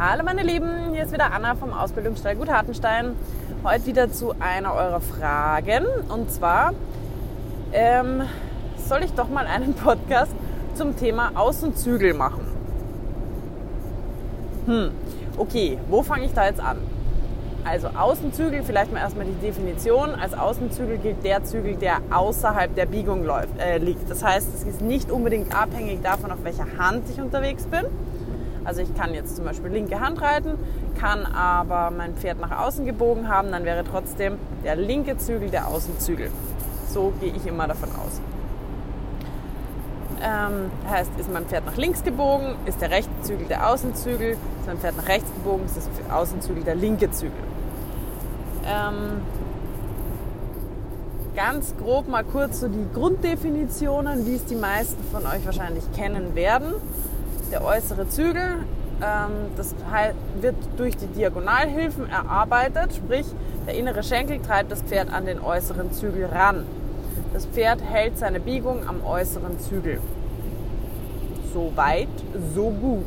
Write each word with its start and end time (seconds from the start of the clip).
Hallo 0.00 0.22
meine 0.22 0.44
Lieben, 0.44 0.92
hier 0.92 1.02
ist 1.02 1.12
wieder 1.12 1.32
Anna 1.32 1.56
vom 1.56 1.72
Ausbildungsstall 1.72 2.36
Gut 2.36 2.48
Hartenstein. 2.48 3.16
Heute 3.64 3.86
wieder 3.86 4.12
zu 4.12 4.32
einer 4.38 4.72
eurer 4.72 5.00
Fragen 5.00 5.86
und 6.08 6.30
zwar 6.30 6.72
ähm, 7.72 8.22
soll 8.76 9.02
ich 9.02 9.12
doch 9.14 9.28
mal 9.28 9.48
einen 9.48 9.74
Podcast 9.74 10.30
zum 10.76 10.96
Thema 10.96 11.32
Außenzügel 11.34 12.14
machen. 12.14 12.46
Hm, 14.66 14.92
okay, 15.36 15.78
wo 15.88 16.04
fange 16.04 16.26
ich 16.26 16.32
da 16.32 16.46
jetzt 16.46 16.60
an? 16.60 16.76
Also 17.64 17.88
Außenzügel, 17.88 18.62
vielleicht 18.62 18.92
mal 18.92 19.00
erstmal 19.00 19.26
die 19.26 19.44
Definition. 19.44 20.14
Als 20.14 20.32
Außenzügel 20.32 20.98
gilt 20.98 21.24
der 21.24 21.42
Zügel, 21.42 21.74
der 21.74 21.96
außerhalb 22.12 22.72
der 22.76 22.86
Biegung 22.86 23.24
läuft, 23.24 23.58
äh, 23.58 23.78
liegt. 23.78 24.08
Das 24.08 24.22
heißt, 24.22 24.48
es 24.54 24.62
ist 24.62 24.80
nicht 24.80 25.10
unbedingt 25.10 25.52
abhängig 25.52 26.02
davon, 26.04 26.30
auf 26.30 26.44
welcher 26.44 26.66
Hand 26.78 27.02
ich 27.10 27.20
unterwegs 27.20 27.64
bin. 27.64 27.84
Also 28.68 28.82
ich 28.82 28.94
kann 28.94 29.14
jetzt 29.14 29.34
zum 29.34 29.46
Beispiel 29.46 29.70
linke 29.70 29.98
Hand 29.98 30.20
reiten, 30.20 30.58
kann 31.00 31.24
aber 31.24 31.90
mein 31.90 32.14
Pferd 32.16 32.38
nach 32.38 32.66
außen 32.66 32.84
gebogen 32.84 33.26
haben, 33.26 33.50
dann 33.50 33.64
wäre 33.64 33.82
trotzdem 33.82 34.36
der 34.62 34.76
linke 34.76 35.16
Zügel 35.16 35.48
der 35.48 35.68
Außenzügel. 35.68 36.30
So 36.86 37.14
gehe 37.18 37.32
ich 37.34 37.46
immer 37.46 37.66
davon 37.66 37.88
aus. 37.92 38.20
Ähm, 40.22 40.70
heißt, 40.86 41.10
ist 41.18 41.32
mein 41.32 41.46
Pferd 41.46 41.64
nach 41.64 41.78
links 41.78 42.04
gebogen, 42.04 42.56
ist 42.66 42.82
der 42.82 42.90
rechte 42.90 43.10
Zügel 43.22 43.46
der 43.46 43.70
Außenzügel, 43.70 44.32
ist 44.32 44.66
mein 44.66 44.76
Pferd 44.76 44.98
nach 44.98 45.08
rechts 45.08 45.32
gebogen, 45.32 45.64
ist 45.64 45.78
das 45.78 45.88
Außenzügel 46.12 46.62
der 46.62 46.74
linke 46.74 47.10
Zügel. 47.10 47.32
Ähm, 48.66 49.22
ganz 51.34 51.74
grob 51.82 52.06
mal 52.06 52.24
kurz 52.24 52.60
so 52.60 52.68
die 52.68 52.86
Grunddefinitionen, 52.92 54.26
wie 54.26 54.34
es 54.34 54.44
die 54.44 54.56
meisten 54.56 55.02
von 55.10 55.24
euch 55.24 55.46
wahrscheinlich 55.46 55.90
kennen 55.92 56.34
werden. 56.34 56.74
Der 57.50 57.64
äußere 57.64 58.08
Zügel, 58.08 58.64
ähm, 59.00 59.30
das 59.56 59.74
wird 60.40 60.56
durch 60.76 60.96
die 60.96 61.06
Diagonalhilfen 61.06 62.10
erarbeitet, 62.10 62.94
sprich 62.94 63.26
der 63.66 63.74
innere 63.74 64.02
Schenkel 64.02 64.40
treibt 64.40 64.70
das 64.70 64.82
Pferd 64.82 65.12
an 65.12 65.24
den 65.24 65.40
äußeren 65.40 65.92
Zügel 65.92 66.26
ran. 66.26 66.66
Das 67.32 67.46
Pferd 67.46 67.82
hält 67.82 68.18
seine 68.18 68.40
Biegung 68.40 68.86
am 68.86 69.04
äußeren 69.04 69.58
Zügel. 69.60 70.00
So 71.54 71.72
weit, 71.74 72.08
so 72.54 72.70
gut. 72.70 73.04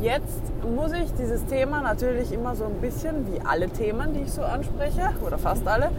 Jetzt 0.00 0.42
muss 0.76 0.92
ich 0.92 1.12
dieses 1.14 1.44
Thema 1.46 1.80
natürlich 1.80 2.32
immer 2.32 2.56
so 2.56 2.64
ein 2.64 2.80
bisschen, 2.80 3.32
wie 3.32 3.40
alle 3.40 3.68
Themen, 3.68 4.12
die 4.14 4.22
ich 4.22 4.32
so 4.32 4.42
anspreche, 4.42 5.10
oder 5.24 5.38
fast 5.38 5.66
alle, 5.66 5.90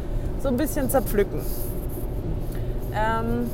so 0.41 0.49
ein 0.49 0.57
bisschen 0.57 0.89
zerpflücken. 0.89 1.39
Ähm, 2.93 3.49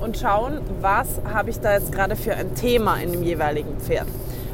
und 0.00 0.16
schauen, 0.16 0.60
was 0.80 1.08
habe 1.32 1.50
ich 1.50 1.60
da 1.60 1.74
jetzt 1.74 1.92
gerade 1.92 2.16
für 2.16 2.34
ein 2.34 2.54
Thema 2.54 2.96
in 2.96 3.12
dem 3.12 3.22
jeweiligen 3.22 3.78
Pferd. 3.78 4.06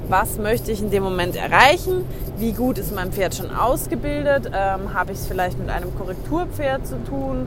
Was 0.08 0.38
möchte 0.38 0.70
ich 0.70 0.80
in 0.82 0.90
dem 0.90 1.02
Moment 1.02 1.36
erreichen? 1.36 2.04
Wie 2.36 2.52
gut 2.52 2.78
ist 2.78 2.94
mein 2.94 3.12
Pferd 3.12 3.34
schon 3.34 3.54
ausgebildet? 3.54 4.50
Ähm, 4.52 4.92
habe 4.92 5.12
ich 5.12 5.18
es 5.18 5.26
vielleicht 5.26 5.58
mit 5.58 5.70
einem 5.70 5.96
Korrekturpferd 5.96 6.86
zu 6.86 7.02
tun? 7.04 7.46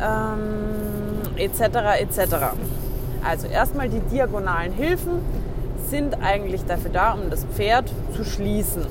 Ähm, 0.00 1.36
etc. 1.36 1.60
etc. 2.00 2.34
Also 3.24 3.46
erstmal 3.46 3.88
die 3.88 4.00
diagonalen 4.00 4.72
Hilfen 4.72 5.20
sind 5.88 6.20
eigentlich 6.20 6.64
dafür 6.64 6.90
da, 6.90 7.12
um 7.12 7.30
das 7.30 7.44
Pferd 7.44 7.92
zu 8.14 8.24
schließen. 8.24 8.86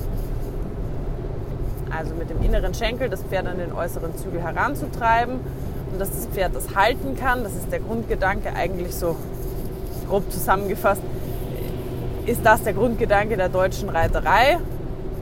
Also 1.96 2.14
mit 2.14 2.30
dem 2.30 2.42
inneren 2.42 2.74
Schenkel 2.74 3.08
das 3.08 3.22
Pferd 3.22 3.46
an 3.46 3.58
den 3.58 3.72
äußeren 3.72 4.16
Zügel 4.16 4.42
heranzutreiben 4.42 5.40
und 5.96 6.00
dass 6.00 6.10
das 6.10 6.26
Pferd 6.26 6.54
das 6.54 6.76
halten 6.76 7.16
kann. 7.16 7.42
Das 7.42 7.54
ist 7.54 7.72
der 7.72 7.80
Grundgedanke 7.80 8.54
eigentlich 8.54 8.94
so 8.94 9.16
grob 10.06 10.30
zusammengefasst. 10.30 11.00
Ist 12.26 12.44
das 12.44 12.62
der 12.62 12.74
Grundgedanke 12.74 13.38
der 13.38 13.48
deutschen 13.48 13.88
Reiterei, 13.88 14.58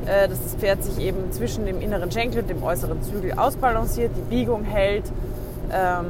äh, 0.06 0.28
dass 0.28 0.42
das 0.42 0.54
Pferd 0.56 0.82
sich 0.82 0.98
eben 0.98 1.30
zwischen 1.30 1.64
dem 1.64 1.80
inneren 1.80 2.10
Schenkel 2.10 2.40
und 2.42 2.50
dem 2.50 2.60
äußeren 2.60 3.02
Zügel 3.04 3.34
ausbalanciert, 3.34 4.10
die 4.16 4.34
Biegung 4.34 4.64
hält, 4.64 5.04
ähm, 5.72 6.06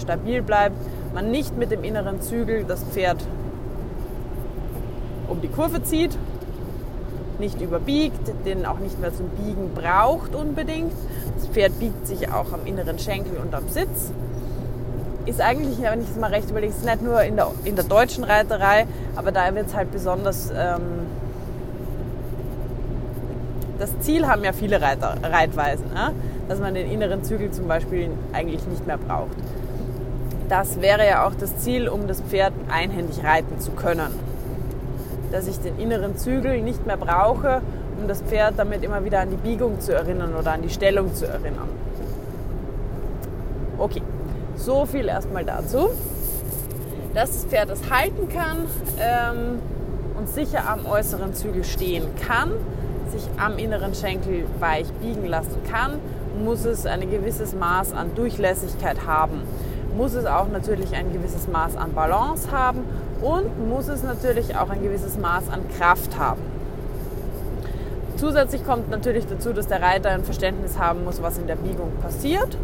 stabil 0.00 0.42
bleibt, 0.42 0.76
man 1.14 1.30
nicht 1.30 1.56
mit 1.56 1.70
dem 1.70 1.84
inneren 1.84 2.20
Zügel 2.20 2.64
das 2.64 2.82
Pferd 2.82 3.24
um 5.28 5.40
die 5.40 5.48
Kurve 5.48 5.80
zieht, 5.84 6.18
nicht 7.38 7.60
überbiegt, 7.60 8.32
den 8.44 8.66
auch 8.66 8.80
nicht 8.80 9.00
mehr 9.00 9.14
zum 9.14 9.28
Biegen 9.28 9.74
braucht 9.74 10.34
unbedingt. 10.34 10.92
Das 11.38 11.48
Pferd 11.48 11.78
biegt 11.78 12.06
sich 12.06 12.30
auch 12.32 12.52
am 12.52 12.66
inneren 12.66 12.98
Schenkel 12.98 13.38
und 13.38 13.54
am 13.54 13.68
Sitz. 13.68 14.12
Ist 15.24 15.40
eigentlich, 15.40 15.80
wenn 15.80 16.00
ich 16.00 16.10
es 16.10 16.16
mal 16.16 16.30
recht 16.30 16.50
überlege, 16.50 16.72
ist 16.72 16.84
nicht 16.84 17.02
nur 17.02 17.22
in 17.22 17.36
der, 17.36 17.48
in 17.64 17.76
der 17.76 17.84
deutschen 17.84 18.24
Reiterei, 18.24 18.86
aber 19.14 19.30
da 19.30 19.54
wird 19.54 19.68
es 19.68 19.74
halt 19.74 19.92
besonders. 19.92 20.50
Ähm, 20.50 21.06
das 23.78 23.90
Ziel 24.00 24.26
haben 24.26 24.42
ja 24.42 24.52
viele 24.52 24.80
Reiter, 24.80 25.14
Reitweisen, 25.22 25.86
ne? 25.94 26.12
dass 26.48 26.58
man 26.58 26.74
den 26.74 26.90
inneren 26.90 27.22
Zügel 27.22 27.52
zum 27.52 27.68
Beispiel 27.68 28.10
eigentlich 28.32 28.66
nicht 28.66 28.86
mehr 28.86 28.98
braucht. 28.98 29.36
Das 30.48 30.80
wäre 30.80 31.06
ja 31.06 31.26
auch 31.26 31.34
das 31.38 31.58
Ziel, 31.58 31.88
um 31.88 32.08
das 32.08 32.20
Pferd 32.22 32.52
einhändig 32.68 33.22
reiten 33.22 33.60
zu 33.60 33.70
können 33.72 34.10
dass 35.30 35.46
ich 35.46 35.58
den 35.60 35.78
inneren 35.78 36.16
Zügel 36.16 36.60
nicht 36.62 36.86
mehr 36.86 36.96
brauche, 36.96 37.62
um 37.98 38.08
das 38.08 38.22
Pferd 38.22 38.54
damit 38.56 38.82
immer 38.84 39.04
wieder 39.04 39.20
an 39.20 39.30
die 39.30 39.36
Biegung 39.36 39.80
zu 39.80 39.92
erinnern 39.94 40.34
oder 40.34 40.52
an 40.52 40.62
die 40.62 40.70
Stellung 40.70 41.14
zu 41.14 41.26
erinnern. 41.26 41.68
Okay, 43.76 44.02
so 44.56 44.86
viel 44.86 45.08
erstmal 45.08 45.44
dazu. 45.44 45.90
Dass 47.14 47.32
das 47.32 47.44
Pferd 47.46 47.70
es 47.70 47.90
halten 47.90 48.28
kann 48.28 48.66
ähm, 49.00 49.60
und 50.16 50.28
sicher 50.28 50.68
am 50.68 50.86
äußeren 50.86 51.34
Zügel 51.34 51.64
stehen 51.64 52.04
kann, 52.26 52.52
sich 53.10 53.22
am 53.38 53.58
inneren 53.58 53.94
Schenkel 53.94 54.44
weich 54.60 54.86
biegen 55.00 55.26
lassen 55.26 55.62
kann, 55.70 55.94
muss 56.44 56.64
es 56.64 56.86
ein 56.86 57.10
gewisses 57.10 57.54
Maß 57.54 57.92
an 57.92 58.14
Durchlässigkeit 58.14 59.06
haben. 59.06 59.42
Muss 59.96 60.14
es 60.14 60.26
auch 60.26 60.48
natürlich 60.48 60.94
ein 60.94 61.12
gewisses 61.12 61.48
Maß 61.48 61.76
an 61.76 61.92
Balance 61.92 62.52
haben 62.52 62.84
und 63.20 63.68
muss 63.68 63.88
es 63.88 64.04
natürlich 64.04 64.56
auch 64.56 64.70
ein 64.70 64.82
gewisses 64.82 65.18
Maß 65.18 65.48
an 65.50 65.62
Kraft 65.76 66.16
haben. 66.18 66.57
Zusätzlich 68.18 68.64
kommt 68.66 68.90
natürlich 68.90 69.26
dazu, 69.26 69.52
dass 69.52 69.68
der 69.68 69.80
Reiter 69.80 70.10
ein 70.10 70.24
Verständnis 70.24 70.76
haben 70.76 71.04
muss, 71.04 71.22
was 71.22 71.38
in 71.38 71.46
der 71.46 71.54
Biegung 71.54 71.92
passiert. 72.02 72.56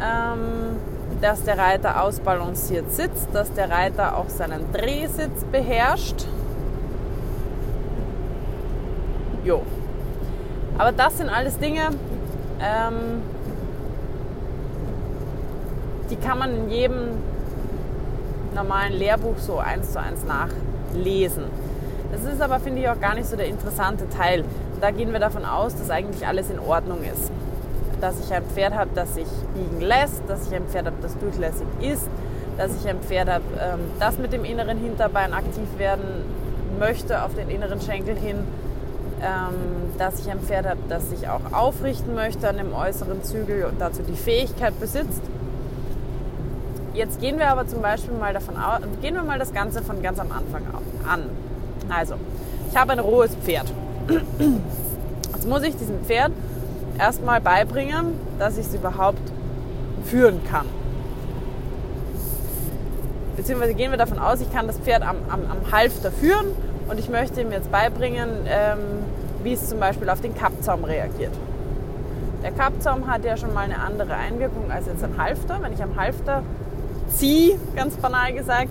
Ähm, 0.00 0.78
dass 1.20 1.42
der 1.42 1.58
Reiter 1.58 2.02
ausbalanciert 2.02 2.92
sitzt, 2.92 3.28
dass 3.32 3.52
der 3.52 3.68
Reiter 3.68 4.16
auch 4.16 4.28
seinen 4.28 4.72
Drehsitz 4.72 5.44
beherrscht. 5.50 6.26
Jo. 9.44 9.62
Aber 10.78 10.92
das 10.92 11.18
sind 11.18 11.28
alles 11.28 11.58
Dinge, 11.58 11.88
ähm, 12.60 13.22
die 16.08 16.16
kann 16.16 16.38
man 16.38 16.54
in 16.54 16.70
jedem 16.70 17.08
normalen 18.54 18.92
Lehrbuch 18.92 19.38
so 19.38 19.58
eins 19.58 19.92
zu 19.92 20.00
eins 20.00 20.24
nachlesen. 20.24 21.69
Das 22.12 22.24
ist 22.24 22.40
aber, 22.40 22.58
finde 22.58 22.82
ich, 22.82 22.88
auch 22.88 23.00
gar 23.00 23.14
nicht 23.14 23.28
so 23.28 23.36
der 23.36 23.46
interessante 23.46 24.08
Teil. 24.08 24.44
Da 24.80 24.90
gehen 24.90 25.12
wir 25.12 25.20
davon 25.20 25.44
aus, 25.44 25.76
dass 25.76 25.90
eigentlich 25.90 26.26
alles 26.26 26.50
in 26.50 26.58
Ordnung 26.58 26.98
ist. 27.02 27.30
Dass 28.00 28.18
ich 28.18 28.32
ein 28.32 28.44
Pferd 28.44 28.74
habe, 28.74 28.90
das 28.94 29.14
sich 29.14 29.28
biegen 29.54 29.80
lässt, 29.80 30.22
dass 30.26 30.48
ich 30.48 30.54
ein 30.54 30.66
Pferd 30.66 30.86
habe, 30.86 30.96
das 31.02 31.16
durchlässig 31.18 31.66
ist, 31.80 32.08
dass 32.56 32.74
ich 32.74 32.88
ein 32.88 33.00
Pferd 33.00 33.28
habe, 33.28 33.44
ähm, 33.60 33.80
das 33.98 34.18
mit 34.18 34.32
dem 34.32 34.44
inneren 34.44 34.78
Hinterbein 34.78 35.32
aktiv 35.32 35.68
werden 35.78 36.24
möchte 36.78 37.22
auf 37.22 37.34
den 37.34 37.48
inneren 37.48 37.80
Schenkel 37.80 38.16
hin, 38.16 38.38
ähm, 39.22 39.92
dass 39.98 40.20
ich 40.20 40.30
ein 40.30 40.40
Pferd 40.40 40.66
habe, 40.66 40.80
das 40.88 41.10
sich 41.10 41.28
auch 41.28 41.52
aufrichten 41.52 42.14
möchte 42.14 42.48
an 42.48 42.56
dem 42.56 42.74
äußeren 42.74 43.22
Zügel 43.22 43.66
und 43.66 43.80
dazu 43.80 44.02
die 44.02 44.16
Fähigkeit 44.16 44.78
besitzt. 44.80 45.22
Jetzt 46.94 47.20
gehen 47.20 47.38
wir 47.38 47.48
aber 47.48 47.68
zum 47.68 47.82
Beispiel 47.82 48.14
mal 48.14 48.32
davon 48.32 48.56
aus, 48.56 48.80
gehen 49.00 49.14
wir 49.14 49.22
mal 49.22 49.38
das 49.38 49.52
Ganze 49.52 49.82
von 49.82 50.02
ganz 50.02 50.18
am 50.18 50.32
Anfang 50.32 50.62
an. 51.08 51.24
Also, 51.90 52.14
ich 52.70 52.76
habe 52.76 52.92
ein 52.92 52.98
rohes 52.98 53.34
Pferd. 53.36 53.72
Jetzt 55.34 55.48
muss 55.48 55.62
ich 55.62 55.76
diesem 55.76 56.00
Pferd 56.04 56.32
erstmal 56.98 57.40
beibringen, 57.40 58.14
dass 58.38 58.58
ich 58.58 58.66
es 58.66 58.74
überhaupt 58.74 59.20
führen 60.04 60.40
kann. 60.50 60.66
Beziehungsweise 63.36 63.74
gehen 63.74 63.90
wir 63.90 63.98
davon 63.98 64.18
aus, 64.18 64.40
ich 64.40 64.52
kann 64.52 64.66
das 64.66 64.78
Pferd 64.78 65.02
am, 65.02 65.16
am, 65.28 65.40
am 65.50 65.72
Halfter 65.72 66.10
führen 66.10 66.46
und 66.88 66.98
ich 66.98 67.08
möchte 67.08 67.40
ihm 67.40 67.52
jetzt 67.52 67.72
beibringen, 67.72 68.28
ähm, 68.46 68.78
wie 69.42 69.54
es 69.54 69.68
zum 69.68 69.80
Beispiel 69.80 70.10
auf 70.10 70.20
den 70.20 70.34
Kappzaum 70.34 70.84
reagiert. 70.84 71.32
Der 72.42 72.52
Kappzaum 72.52 73.06
hat 73.06 73.24
ja 73.24 73.36
schon 73.36 73.54
mal 73.54 73.64
eine 73.64 73.80
andere 73.80 74.14
Einwirkung 74.14 74.70
als 74.70 74.86
jetzt 74.86 75.04
ein 75.04 75.16
Halfter. 75.16 75.58
Wenn 75.62 75.72
ich 75.72 75.82
am 75.82 75.96
Halfter 75.96 76.42
ziehe, 77.08 77.58
ganz 77.76 77.96
banal 77.96 78.32
gesagt, 78.32 78.70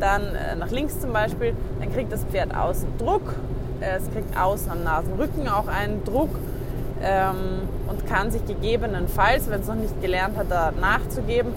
dann 0.00 0.34
äh, 0.34 0.56
nach 0.56 0.70
links 0.70 1.00
zum 1.00 1.12
Beispiel, 1.12 1.54
dann 1.80 1.92
kriegt 1.92 2.12
das 2.12 2.24
Pferd 2.24 2.54
außen 2.54 2.88
Druck. 2.98 3.34
Es 3.80 4.10
kriegt 4.12 4.36
außen 4.36 4.70
am 4.72 4.82
Nasenrücken 4.82 5.48
auch 5.48 5.68
einen 5.68 6.04
Druck 6.04 6.30
ähm, 7.02 7.68
und 7.88 8.06
kann 8.06 8.30
sich 8.30 8.44
gegebenenfalls, 8.44 9.48
wenn 9.48 9.60
es 9.60 9.68
noch 9.68 9.76
nicht 9.76 10.00
gelernt 10.02 10.36
hat, 10.36 10.50
da 10.50 10.72
nachzugeben, 10.72 11.52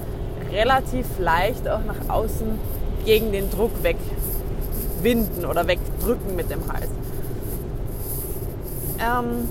relativ 0.51 1.07
leicht 1.17 1.67
auch 1.67 1.83
nach 1.83 2.13
außen 2.13 2.59
gegen 3.05 3.31
den 3.31 3.49
Druck 3.49 3.71
wegwinden 3.81 5.45
oder 5.45 5.67
wegdrücken 5.67 6.35
mit 6.35 6.51
dem 6.51 6.61
Hals. 6.71 6.89
Ähm, 8.99 9.49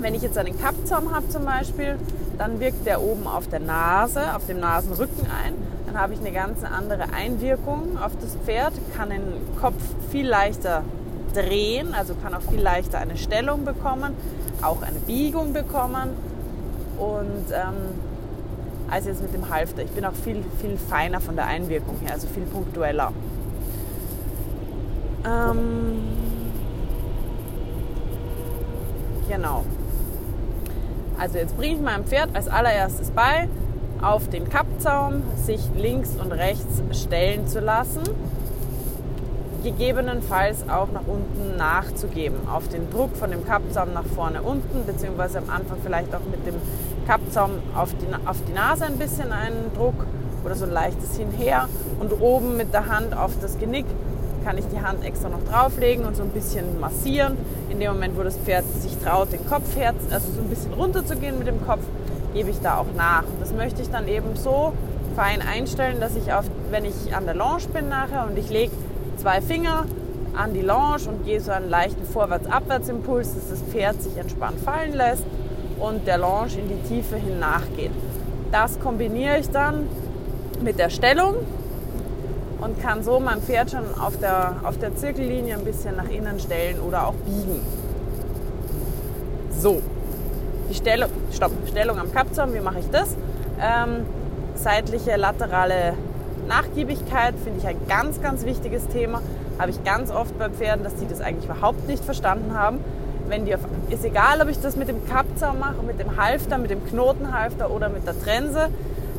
wenn 0.00 0.14
ich 0.14 0.22
jetzt 0.22 0.38
einen 0.38 0.58
Kappzaum 0.58 1.14
habe 1.14 1.28
zum 1.28 1.44
Beispiel, 1.44 1.96
dann 2.38 2.60
wirkt 2.60 2.86
der 2.86 3.02
oben 3.02 3.26
auf 3.26 3.48
der 3.48 3.60
Nase, 3.60 4.34
auf 4.34 4.46
dem 4.46 4.60
Nasenrücken 4.60 5.26
ein. 5.44 5.54
Dann 5.90 6.02
habe 6.02 6.12
ich 6.12 6.20
eine 6.20 6.32
ganz 6.32 6.62
andere 6.64 7.04
Einwirkung 7.14 7.96
auf 7.98 8.12
das 8.20 8.36
Pferd, 8.44 8.74
kann 8.94 9.08
den 9.08 9.22
Kopf 9.58 9.82
viel 10.10 10.28
leichter 10.28 10.82
drehen, 11.32 11.94
also 11.94 12.14
kann 12.14 12.34
auch 12.34 12.42
viel 12.42 12.60
leichter 12.60 12.98
eine 12.98 13.16
Stellung 13.16 13.64
bekommen, 13.64 14.14
auch 14.60 14.82
eine 14.82 14.98
Biegung 14.98 15.54
bekommen 15.54 16.10
und 16.98 17.52
ähm, 17.52 18.90
als 18.90 19.06
jetzt 19.06 19.22
mit 19.22 19.32
dem 19.32 19.48
Halfter. 19.48 19.82
Ich 19.82 19.90
bin 19.90 20.04
auch 20.04 20.12
viel, 20.12 20.44
viel 20.60 20.76
feiner 20.76 21.22
von 21.22 21.36
der 21.36 21.46
Einwirkung 21.46 21.96
her, 22.00 22.12
also 22.12 22.26
viel 22.28 22.44
punktueller. 22.44 23.12
Ähm, 25.24 26.02
genau. 29.26 29.64
Also 31.18 31.38
jetzt 31.38 31.56
bringe 31.56 31.76
ich 31.76 31.80
meinem 31.80 32.04
Pferd 32.04 32.28
als 32.34 32.46
allererstes 32.46 33.10
bei, 33.10 33.48
auf 34.02 34.28
den 34.28 34.48
Kappzaum 34.78 35.24
sich 35.34 35.60
links 35.76 36.10
und 36.22 36.30
rechts 36.30 36.80
stellen 36.92 37.48
zu 37.48 37.58
lassen, 37.58 38.04
gegebenenfalls 39.64 40.68
auch 40.68 40.92
nach 40.92 41.02
unten 41.04 41.56
nachzugeben, 41.56 42.48
auf 42.48 42.68
den 42.68 42.88
Druck 42.88 43.16
von 43.16 43.32
dem 43.32 43.44
Kappzaum 43.44 43.92
nach 43.92 44.04
vorne 44.04 44.40
unten, 44.40 44.86
beziehungsweise 44.86 45.38
am 45.38 45.50
Anfang 45.50 45.78
vielleicht 45.82 46.14
auch 46.14 46.22
mit 46.30 46.46
dem 46.46 46.54
Kappzaum 47.08 47.50
auf 47.74 47.92
die, 48.00 48.06
auf 48.24 48.36
die 48.46 48.52
Nase 48.52 48.84
ein 48.84 48.98
bisschen 48.98 49.32
einen 49.32 49.72
Druck 49.74 50.06
oder 50.44 50.54
so 50.54 50.64
ein 50.64 50.70
leichtes 50.70 51.16
Hinher 51.16 51.68
und 51.98 52.12
oben 52.20 52.56
mit 52.56 52.72
der 52.72 52.86
Hand 52.86 53.16
auf 53.16 53.32
das 53.42 53.58
Genick 53.58 53.86
kann 54.48 54.56
ich 54.56 54.64
die 54.68 54.80
Hand 54.80 55.04
extra 55.04 55.28
noch 55.28 55.44
drauflegen 55.44 56.06
und 56.06 56.16
so 56.16 56.22
ein 56.22 56.30
bisschen 56.30 56.80
massieren. 56.80 57.36
In 57.68 57.80
dem 57.80 57.92
Moment, 57.92 58.16
wo 58.16 58.22
das 58.22 58.38
Pferd 58.38 58.64
sich 58.80 58.96
traut, 58.96 59.30
den 59.30 59.46
Kopf 59.46 59.76
her, 59.76 59.92
also 60.10 60.32
so 60.32 60.40
ein 60.40 60.48
bisschen 60.48 60.72
runter 60.72 61.04
zu 61.04 61.16
gehen 61.16 61.38
mit 61.38 61.46
dem 61.46 61.66
Kopf, 61.66 61.82
gebe 62.32 62.48
ich 62.48 62.58
da 62.62 62.78
auch 62.78 62.86
nach. 62.96 63.24
Das 63.40 63.52
möchte 63.52 63.82
ich 63.82 63.90
dann 63.90 64.08
eben 64.08 64.36
so 64.36 64.72
fein 65.14 65.42
einstellen, 65.42 66.00
dass 66.00 66.16
ich, 66.16 66.32
auf, 66.32 66.46
wenn 66.70 66.86
ich 66.86 67.14
an 67.14 67.26
der 67.26 67.34
Longe 67.34 67.68
bin 67.74 67.90
nachher 67.90 68.26
und 68.26 68.38
ich 68.38 68.48
lege 68.48 68.72
zwei 69.18 69.42
Finger 69.42 69.84
an 70.34 70.54
die 70.54 70.62
Longe 70.62 70.96
und 71.10 71.26
gehe 71.26 71.42
so 71.42 71.52
einen 71.52 71.68
leichten 71.68 72.06
Vorwärts-Abwärts-Impuls, 72.06 73.34
dass 73.34 73.50
das 73.50 73.60
Pferd 73.60 74.02
sich 74.02 74.16
entspannt 74.16 74.60
fallen 74.60 74.94
lässt 74.94 75.24
und 75.78 76.06
der 76.06 76.16
Longe 76.16 76.52
in 76.56 76.68
die 76.70 76.88
Tiefe 76.88 77.16
hin 77.16 77.38
nachgeht. 77.38 77.90
Das 78.50 78.80
kombiniere 78.80 79.40
ich 79.40 79.50
dann 79.50 79.88
mit 80.62 80.78
der 80.78 80.88
Stellung 80.88 81.34
und 82.60 82.80
kann 82.80 83.02
so 83.02 83.20
mein 83.20 83.40
Pferd 83.40 83.70
schon 83.70 83.84
auf 84.00 84.18
der, 84.18 84.56
auf 84.64 84.78
der 84.78 84.96
Zirkellinie 84.96 85.54
ein 85.54 85.64
bisschen 85.64 85.96
nach 85.96 86.08
innen 86.08 86.38
stellen 86.40 86.80
oder 86.80 87.06
auch 87.06 87.14
biegen. 87.14 87.60
So, 89.50 89.82
die 90.70 90.74
Stellung, 90.74 91.10
stopp, 91.32 91.52
Stellung 91.68 91.98
am 91.98 92.12
Kappzaum, 92.12 92.54
wie 92.54 92.60
mache 92.60 92.80
ich 92.80 92.90
das? 92.90 93.16
Ähm, 93.60 94.06
seitliche 94.54 95.16
laterale 95.16 95.94
Nachgiebigkeit 96.46 97.34
finde 97.42 97.60
ich 97.60 97.66
ein 97.66 97.76
ganz, 97.88 98.20
ganz 98.20 98.44
wichtiges 98.44 98.86
Thema. 98.88 99.20
Habe 99.58 99.70
ich 99.70 99.82
ganz 99.84 100.10
oft 100.10 100.38
bei 100.38 100.48
Pferden, 100.48 100.84
dass 100.84 100.96
die 100.96 101.06
das 101.06 101.20
eigentlich 101.20 101.44
überhaupt 101.44 101.86
nicht 101.88 102.04
verstanden 102.04 102.54
haben. 102.54 102.78
Wenn 103.28 103.44
die 103.44 103.54
auf, 103.54 103.60
ist 103.90 104.04
egal, 104.04 104.40
ob 104.40 104.48
ich 104.48 104.60
das 104.60 104.76
mit 104.76 104.88
dem 104.88 105.06
Kappzaum 105.06 105.58
mache, 105.58 105.82
mit 105.86 106.00
dem 106.00 106.16
Halfter, 106.16 106.58
mit 106.58 106.70
dem 106.70 106.86
Knotenhalfter 106.86 107.70
oder 107.70 107.88
mit 107.88 108.06
der 108.06 108.18
Trense. 108.18 108.68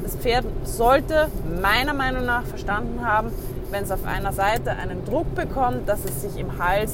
Das 0.09 0.17
Pferd 0.17 0.45
sollte 0.63 1.27
meiner 1.61 1.93
Meinung 1.93 2.25
nach 2.25 2.43
verstanden 2.43 3.05
haben, 3.05 3.31
wenn 3.69 3.83
es 3.83 3.91
auf 3.91 4.05
einer 4.05 4.33
Seite 4.33 4.71
einen 4.71 5.05
Druck 5.05 5.35
bekommt, 5.35 5.87
dass 5.87 5.99
es 6.03 6.23
sich 6.23 6.41
im 6.41 6.57
Hals 6.57 6.93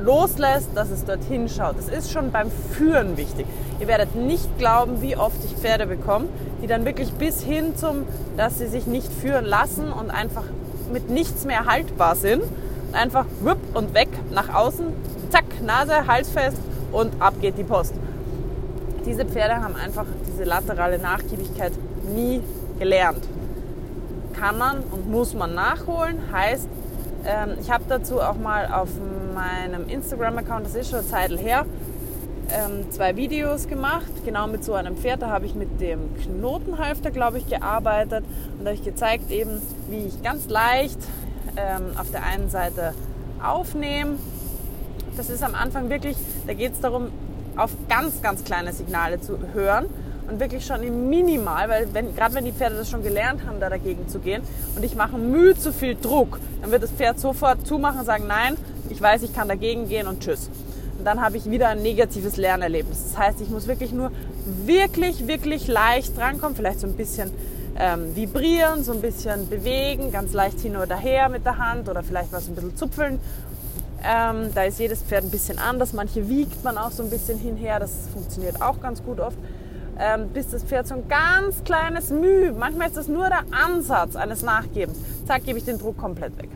loslässt, 0.00 0.68
dass 0.76 0.90
es 0.90 1.04
dorthin 1.04 1.48
schaut. 1.48 1.76
Das 1.76 1.88
ist 1.88 2.12
schon 2.12 2.30
beim 2.30 2.52
Führen 2.70 3.16
wichtig. 3.16 3.46
Ihr 3.80 3.88
werdet 3.88 4.14
nicht 4.14 4.58
glauben, 4.58 5.02
wie 5.02 5.16
oft 5.16 5.44
ich 5.44 5.56
Pferde 5.56 5.88
bekomme, 5.88 6.26
die 6.62 6.68
dann 6.68 6.84
wirklich 6.84 7.10
bis 7.14 7.42
hin 7.42 7.74
zum, 7.74 8.04
dass 8.36 8.60
sie 8.60 8.68
sich 8.68 8.86
nicht 8.86 9.12
führen 9.12 9.44
lassen 9.44 9.90
und 9.90 10.12
einfach 10.12 10.44
mit 10.92 11.10
nichts 11.10 11.44
mehr 11.44 11.66
haltbar 11.66 12.14
sind. 12.14 12.44
Einfach 12.92 13.26
whip 13.40 13.58
und 13.74 13.92
weg 13.92 14.10
nach 14.30 14.54
außen, 14.54 14.86
zack, 15.30 15.46
Nase, 15.64 16.06
Hals 16.06 16.30
fest 16.30 16.58
und 16.92 17.20
ab 17.20 17.34
geht 17.40 17.58
die 17.58 17.64
Post. 17.64 17.94
Diese 19.04 19.24
Pferde 19.24 19.56
haben 19.56 19.74
einfach 19.74 20.06
diese 20.28 20.44
laterale 20.44 21.00
Nachgiebigkeit 21.00 21.72
nie 22.14 22.40
gelernt. 22.78 23.26
Kann 24.38 24.58
man 24.58 24.80
und 24.80 25.10
muss 25.10 25.34
man 25.34 25.54
nachholen, 25.54 26.18
heißt, 26.32 26.68
ähm, 27.26 27.56
ich 27.60 27.70
habe 27.70 27.84
dazu 27.88 28.20
auch 28.20 28.36
mal 28.36 28.66
auf 28.72 28.88
meinem 29.34 29.88
Instagram-Account, 29.88 30.66
das 30.66 30.74
ist 30.74 30.90
schon 30.90 31.00
eine 31.00 31.08
Zeit 31.08 31.30
her, 31.38 31.64
ähm, 32.50 32.90
zwei 32.90 33.16
Videos 33.16 33.68
gemacht, 33.68 34.10
genau 34.24 34.46
mit 34.46 34.64
so 34.64 34.74
einem 34.74 34.96
Pferd. 34.96 35.22
Da 35.22 35.30
habe 35.30 35.46
ich 35.46 35.54
mit 35.54 35.80
dem 35.80 36.14
Knotenhalfter, 36.22 37.10
glaube 37.10 37.38
ich, 37.38 37.46
gearbeitet 37.46 38.24
und 38.58 38.66
habe 38.66 38.76
gezeigt 38.76 39.30
eben, 39.30 39.62
wie 39.88 40.06
ich 40.06 40.22
ganz 40.22 40.48
leicht 40.48 40.98
ähm, 41.56 41.96
auf 41.98 42.10
der 42.10 42.24
einen 42.24 42.50
Seite 42.50 42.94
aufnehme. 43.42 44.18
Das 45.16 45.30
ist 45.30 45.42
am 45.42 45.54
Anfang 45.54 45.90
wirklich, 45.90 46.16
da 46.46 46.54
geht 46.54 46.72
es 46.72 46.80
darum, 46.80 47.08
auf 47.56 47.70
ganz, 47.88 48.20
ganz 48.20 48.44
kleine 48.44 48.72
Signale 48.72 49.20
zu 49.20 49.38
hören 49.54 49.86
und 50.28 50.40
wirklich 50.40 50.64
schon 50.64 50.82
im 50.82 51.08
Minimal, 51.08 51.68
weil 51.68 51.88
wenn, 51.92 52.14
gerade 52.14 52.34
wenn 52.34 52.44
die 52.44 52.52
Pferde 52.52 52.76
das 52.76 52.90
schon 52.90 53.02
gelernt 53.02 53.46
haben, 53.46 53.60
da 53.60 53.68
dagegen 53.68 54.08
zu 54.08 54.18
gehen 54.18 54.42
und 54.76 54.84
ich 54.84 54.94
mache 54.94 55.16
Mühe 55.16 55.56
zu 55.56 55.72
viel 55.72 55.94
Druck, 55.94 56.40
dann 56.62 56.70
wird 56.70 56.82
das 56.82 56.90
Pferd 56.90 57.20
sofort 57.20 57.66
zumachen 57.66 58.00
und 58.00 58.06
sagen, 58.06 58.26
nein, 58.26 58.56
ich 58.90 59.00
weiß, 59.00 59.22
ich 59.22 59.34
kann 59.34 59.48
dagegen 59.48 59.88
gehen 59.88 60.06
und 60.06 60.20
tschüss. 60.20 60.50
Und 60.98 61.04
dann 61.04 61.20
habe 61.20 61.36
ich 61.36 61.50
wieder 61.50 61.68
ein 61.68 61.82
negatives 61.82 62.36
Lernerlebnis. 62.36 63.02
Das 63.10 63.18
heißt, 63.18 63.40
ich 63.40 63.50
muss 63.50 63.66
wirklich 63.66 63.92
nur 63.92 64.10
wirklich, 64.64 65.26
wirklich 65.26 65.66
leicht 65.66 66.16
drankommen, 66.16 66.56
vielleicht 66.56 66.80
so 66.80 66.86
ein 66.86 66.94
bisschen 66.94 67.30
ähm, 67.76 68.14
vibrieren, 68.14 68.84
so 68.84 68.92
ein 68.92 69.00
bisschen 69.00 69.48
bewegen, 69.48 70.12
ganz 70.12 70.32
leicht 70.32 70.60
hin 70.60 70.76
oder 70.76 70.96
her 70.96 71.28
mit 71.28 71.44
der 71.44 71.58
Hand 71.58 71.88
oder 71.88 72.02
vielleicht 72.02 72.32
was 72.32 72.48
ein 72.48 72.54
bisschen 72.54 72.76
zupfeln. 72.76 73.18
Ähm, 74.06 74.50
da 74.54 74.64
ist 74.64 74.78
jedes 74.78 75.02
Pferd 75.02 75.24
ein 75.24 75.30
bisschen 75.30 75.58
anders. 75.58 75.92
Manche 75.92 76.28
wiegt 76.28 76.62
man 76.62 76.78
auch 76.78 76.90
so 76.90 77.02
ein 77.02 77.10
bisschen 77.10 77.38
hinher. 77.38 77.80
Das 77.80 77.90
funktioniert 78.12 78.60
auch 78.60 78.80
ganz 78.80 79.02
gut 79.02 79.18
oft 79.18 79.38
ähm, 79.98 80.28
bis 80.28 80.50
das 80.50 80.64
Pferd 80.64 80.88
so 80.88 80.94
ein 80.94 81.08
ganz 81.08 81.62
kleines 81.64 82.10
Mühe, 82.10 82.52
manchmal 82.52 82.88
ist 82.88 82.96
das 82.96 83.08
nur 83.08 83.28
der 83.28 83.44
Ansatz 83.50 84.16
eines 84.16 84.42
Nachgebens, 84.42 84.98
zack, 85.26 85.44
gebe 85.44 85.58
ich 85.58 85.64
den 85.64 85.78
Druck 85.78 85.96
komplett 85.96 86.36
weg. 86.38 86.50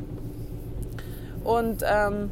Und 1.45 1.83
ähm, 1.87 2.31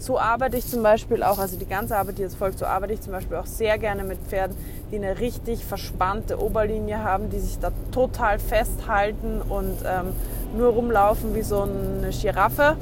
so 0.00 0.18
arbeite 0.18 0.56
ich 0.56 0.66
zum 0.66 0.82
Beispiel 0.82 1.22
auch, 1.22 1.38
also 1.38 1.56
die 1.56 1.66
ganze 1.66 1.96
Arbeit, 1.96 2.18
die 2.18 2.22
jetzt 2.22 2.36
folgt, 2.36 2.58
so 2.58 2.64
arbeite 2.64 2.94
ich 2.94 3.02
zum 3.02 3.12
Beispiel 3.12 3.36
auch 3.36 3.46
sehr 3.46 3.76
gerne 3.78 4.02
mit 4.02 4.18
Pferden, 4.28 4.56
die 4.90 4.96
eine 4.96 5.20
richtig 5.20 5.64
verspannte 5.64 6.42
Oberlinie 6.42 7.04
haben, 7.04 7.28
die 7.28 7.38
sich 7.38 7.58
da 7.58 7.70
total 7.92 8.38
festhalten 8.38 9.42
und 9.46 9.76
ähm, 9.84 10.14
nur 10.56 10.70
rumlaufen 10.70 11.34
wie 11.34 11.42
so 11.42 11.62
eine 11.62 12.10
Giraffe. 12.10 12.76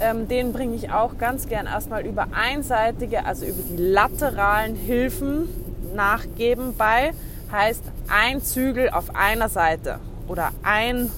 Ähm, 0.00 0.28
den 0.28 0.52
bringe 0.52 0.74
ich 0.74 0.90
auch 0.90 1.16
ganz 1.16 1.48
gern 1.48 1.66
erstmal 1.66 2.04
über 2.04 2.26
einseitige, 2.32 3.24
also 3.24 3.46
über 3.46 3.62
die 3.62 3.76
lateralen 3.76 4.74
Hilfen 4.74 5.48
nachgeben 5.94 6.76
bei, 6.76 7.12
heißt 7.50 7.84
ein 8.08 8.42
Zügel 8.42 8.90
auf 8.90 9.14
einer 9.14 9.48
Seite 9.48 9.98
oder 10.28 10.50
ein, 10.62 11.10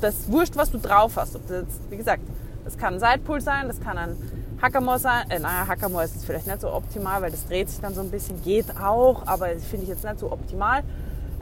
das 0.00 0.30
wurscht, 0.30 0.56
was 0.56 0.70
du 0.70 0.78
drauf 0.78 1.16
hast. 1.16 1.34
Das, 1.48 1.64
wie 1.88 1.96
gesagt, 1.96 2.22
das 2.64 2.76
kann 2.76 2.94
ein 2.94 3.00
Seitpool 3.00 3.40
sein, 3.40 3.68
das 3.68 3.80
kann 3.80 3.98
ein 3.98 4.16
Hackermoor 4.60 4.98
sein. 4.98 5.30
Äh, 5.30 5.38
naja, 5.38 5.66
Hackermoor 5.66 6.02
ist 6.02 6.24
vielleicht 6.24 6.46
nicht 6.46 6.60
so 6.60 6.72
optimal, 6.72 7.22
weil 7.22 7.30
das 7.30 7.46
dreht 7.46 7.70
sich 7.70 7.80
dann 7.80 7.94
so 7.94 8.00
ein 8.00 8.10
bisschen, 8.10 8.42
geht 8.42 8.76
auch, 8.78 9.26
aber 9.26 9.48
finde 9.48 9.84
ich 9.84 9.88
jetzt 9.88 10.04
nicht 10.04 10.18
so 10.18 10.30
optimal. 10.30 10.82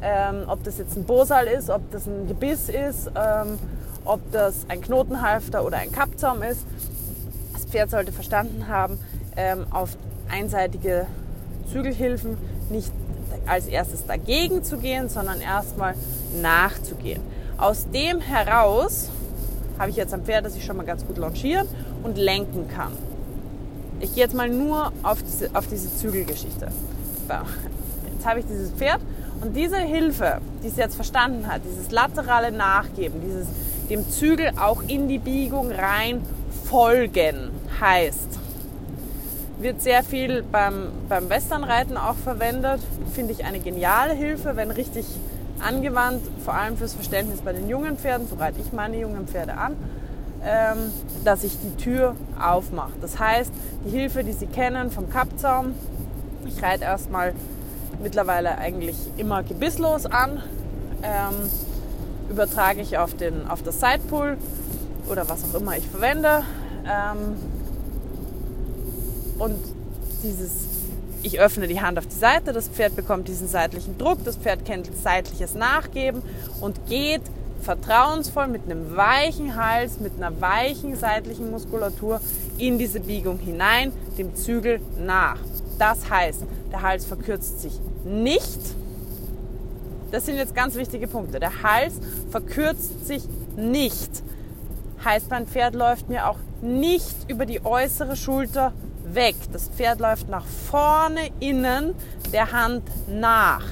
Ähm, 0.00 0.44
ob 0.46 0.62
das 0.62 0.78
jetzt 0.78 0.96
ein 0.96 1.04
Bosal 1.04 1.46
ist, 1.48 1.70
ob 1.70 1.90
das 1.90 2.06
ein 2.06 2.28
Gebiss 2.28 2.68
ist, 2.68 3.10
ähm, 3.16 3.58
ob 4.04 4.20
das 4.30 4.64
ein 4.68 4.80
Knotenhalfter 4.80 5.64
oder 5.64 5.78
ein 5.78 5.90
Kappzaum 5.90 6.42
ist. 6.42 6.64
Das 7.52 7.64
Pferd 7.64 7.90
sollte 7.90 8.12
verstanden 8.12 8.68
haben, 8.68 9.00
ähm, 9.36 9.66
auf 9.70 9.96
einseitige 10.30 11.06
Zügelhilfen 11.72 12.36
nicht 12.70 12.92
als 13.46 13.66
erstes 13.66 14.06
dagegen 14.06 14.64
zu 14.64 14.78
gehen, 14.78 15.08
sondern 15.08 15.40
erstmal 15.40 15.94
nachzugehen. 16.40 17.22
Aus 17.56 17.86
dem 17.90 18.20
heraus 18.20 19.10
habe 19.78 19.90
ich 19.90 19.96
jetzt 19.96 20.12
am 20.12 20.22
Pferd, 20.24 20.44
dass 20.44 20.56
ich 20.56 20.64
schon 20.64 20.76
mal 20.76 20.86
ganz 20.86 21.06
gut 21.06 21.18
launchieren 21.18 21.66
und 22.02 22.18
lenken 22.18 22.68
kann. 22.68 22.92
Ich 24.00 24.14
gehe 24.14 24.24
jetzt 24.24 24.34
mal 24.34 24.48
nur 24.48 24.92
auf 25.02 25.22
diese, 25.22 25.50
auf 25.54 25.66
diese 25.66 25.94
Zügelgeschichte. 25.96 26.68
Jetzt 28.14 28.26
habe 28.26 28.40
ich 28.40 28.46
dieses 28.46 28.70
Pferd 28.70 29.00
und 29.40 29.54
diese 29.54 29.78
Hilfe, 29.78 30.40
die 30.62 30.68
es 30.68 30.76
jetzt 30.76 30.94
verstanden 30.94 31.46
hat, 31.46 31.62
dieses 31.64 31.90
laterale 31.90 32.52
Nachgeben, 32.52 33.20
dieses 33.20 33.46
dem 33.88 34.08
Zügel 34.08 34.52
auch 34.60 34.82
in 34.86 35.08
die 35.08 35.18
Biegung 35.18 35.70
rein 35.70 36.22
folgen, 36.64 37.50
heißt, 37.80 38.38
wird 39.60 39.82
sehr 39.82 40.02
viel 40.04 40.42
beim, 40.42 40.88
beim 41.08 41.28
Westernreiten 41.28 41.96
auch 41.96 42.14
verwendet. 42.14 42.80
Finde 43.14 43.32
ich 43.32 43.44
eine 43.44 43.58
geniale 43.60 44.14
Hilfe, 44.14 44.56
wenn 44.56 44.70
richtig 44.70 45.06
angewandt, 45.60 46.22
vor 46.44 46.54
allem 46.54 46.76
fürs 46.76 46.94
Verständnis 46.94 47.40
bei 47.40 47.52
den 47.52 47.68
jungen 47.68 47.96
Pferden, 47.96 48.28
so 48.28 48.36
reite 48.36 48.60
ich 48.60 48.72
meine 48.72 48.98
jungen 48.98 49.26
Pferde 49.26 49.54
an, 49.56 49.76
ähm, 50.44 50.92
dass 51.24 51.42
ich 51.42 51.58
die 51.60 51.82
Tür 51.82 52.14
aufmache. 52.40 52.92
Das 53.00 53.18
heißt, 53.18 53.52
die 53.84 53.90
Hilfe, 53.90 54.22
die 54.22 54.32
Sie 54.32 54.46
kennen 54.46 54.90
vom 54.90 55.10
Kappzaum, 55.10 55.74
ich 56.46 56.62
reite 56.62 56.84
erstmal 56.84 57.34
mittlerweile 58.00 58.58
eigentlich 58.58 58.96
immer 59.16 59.42
gebisslos 59.42 60.06
an, 60.06 60.42
ähm, 61.02 61.50
übertrage 62.30 62.80
ich 62.80 62.98
auf, 62.98 63.14
den, 63.14 63.48
auf 63.48 63.62
das 63.62 63.80
Sidepull 63.80 64.36
oder 65.10 65.28
was 65.28 65.42
auch 65.44 65.58
immer 65.58 65.76
ich 65.76 65.86
verwende. 65.88 66.42
Ähm, 66.86 67.36
und 69.38 69.58
dieses, 70.22 70.66
ich 71.22 71.40
öffne 71.40 71.68
die 71.68 71.80
Hand 71.80 71.98
auf 71.98 72.06
die 72.06 72.16
Seite, 72.16 72.52
das 72.52 72.68
Pferd 72.68 72.96
bekommt 72.96 73.28
diesen 73.28 73.48
seitlichen 73.48 73.98
Druck, 73.98 74.24
das 74.24 74.36
Pferd 74.36 74.64
kennt 74.64 74.90
seitliches 75.02 75.54
Nachgeben 75.54 76.22
und 76.60 76.86
geht 76.86 77.22
vertrauensvoll 77.62 78.46
mit 78.48 78.64
einem 78.64 78.96
weichen 78.96 79.56
Hals, 79.56 80.00
mit 80.00 80.12
einer 80.16 80.40
weichen 80.40 80.96
seitlichen 80.96 81.50
Muskulatur 81.50 82.20
in 82.56 82.78
diese 82.78 83.00
Biegung 83.00 83.38
hinein, 83.38 83.92
dem 84.16 84.34
Zügel 84.36 84.80
nach. 84.98 85.38
Das 85.78 86.08
heißt, 86.10 86.42
der 86.72 86.82
Hals 86.82 87.04
verkürzt 87.04 87.60
sich 87.60 87.78
nicht. 88.04 88.58
Das 90.10 90.26
sind 90.26 90.36
jetzt 90.36 90.54
ganz 90.54 90.74
wichtige 90.74 91.06
Punkte. 91.06 91.38
Der 91.38 91.62
Hals 91.62 91.94
verkürzt 92.30 93.06
sich 93.06 93.22
nicht. 93.56 94.22
Heißt, 95.04 95.30
mein 95.30 95.46
Pferd 95.46 95.74
läuft 95.74 96.08
mir 96.08 96.28
auch 96.28 96.38
nicht 96.62 97.14
über 97.28 97.46
die 97.46 97.64
äußere 97.64 98.16
Schulter 98.16 98.72
weg. 99.14 99.34
Das 99.52 99.68
Pferd 99.68 100.00
läuft 100.00 100.28
nach 100.28 100.44
vorne 100.44 101.30
innen 101.40 101.94
der 102.32 102.52
Hand 102.52 102.82
nach. 103.08 103.64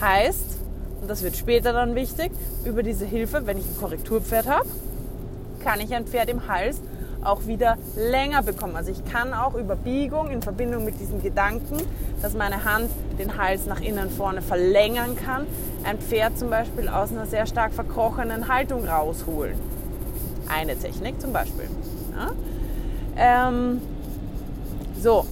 Heißt, 0.00 0.58
und 1.00 1.08
das 1.08 1.22
wird 1.22 1.36
später 1.36 1.72
dann 1.72 1.94
wichtig, 1.94 2.30
über 2.64 2.82
diese 2.82 3.04
Hilfe, 3.04 3.46
wenn 3.46 3.58
ich 3.58 3.64
ein 3.64 3.76
Korrekturpferd 3.78 4.48
habe, 4.48 4.68
kann 5.62 5.80
ich 5.80 5.94
ein 5.94 6.06
Pferd 6.06 6.28
im 6.28 6.48
Hals 6.48 6.80
auch 7.24 7.46
wieder 7.46 7.76
länger 7.96 8.42
bekommen. 8.42 8.76
Also 8.76 8.90
ich 8.90 9.04
kann 9.04 9.32
auch 9.32 9.54
über 9.54 9.76
Biegung 9.76 10.30
in 10.30 10.42
Verbindung 10.42 10.84
mit 10.84 10.98
diesem 11.00 11.22
Gedanken, 11.22 11.76
dass 12.20 12.34
meine 12.34 12.64
Hand 12.64 12.90
den 13.18 13.38
Hals 13.38 13.66
nach 13.66 13.80
innen 13.80 14.10
vorne 14.10 14.42
verlängern 14.42 15.16
kann, 15.16 15.46
ein 15.84 15.98
Pferd 15.98 16.38
zum 16.38 16.50
Beispiel 16.50 16.88
aus 16.88 17.10
einer 17.10 17.26
sehr 17.26 17.46
stark 17.46 17.72
verkrochenen 17.72 18.48
Haltung 18.48 18.86
rausholen. 18.86 19.54
Eine 20.48 20.76
Technik 20.76 21.20
zum 21.20 21.32
Beispiel. 21.32 21.68
Ja? 22.16 22.32
Ähm, 23.48 23.80
so. 25.02 25.26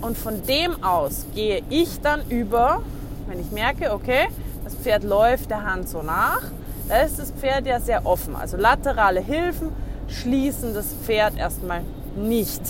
Und 0.00 0.18
von 0.18 0.42
dem 0.46 0.82
aus 0.82 1.26
gehe 1.34 1.62
ich 1.70 2.00
dann 2.00 2.28
über, 2.28 2.82
wenn 3.26 3.40
ich 3.40 3.50
merke, 3.52 3.92
okay, 3.92 4.26
das 4.64 4.74
Pferd 4.74 5.04
läuft 5.04 5.50
der 5.50 5.64
Hand 5.64 5.88
so 5.88 6.02
nach, 6.02 6.42
da 6.88 7.00
ist 7.00 7.18
das 7.18 7.30
Pferd 7.30 7.66
ja 7.66 7.80
sehr 7.80 8.04
offen. 8.04 8.36
Also 8.36 8.56
laterale 8.56 9.20
Hilfen 9.20 9.70
schließen 10.08 10.74
das 10.74 10.86
Pferd 11.04 11.38
erstmal 11.38 11.82
nicht. 12.16 12.60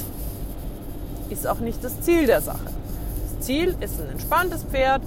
Ist 1.31 1.47
auch 1.47 1.59
nicht 1.59 1.83
das 1.83 2.01
Ziel 2.03 2.27
der 2.27 2.41
Sache. 2.41 2.67
Das 3.37 3.47
Ziel 3.47 3.75
ist 3.81 4.01
ein 4.01 4.11
entspanntes 4.11 4.65
Pferd, 4.65 5.03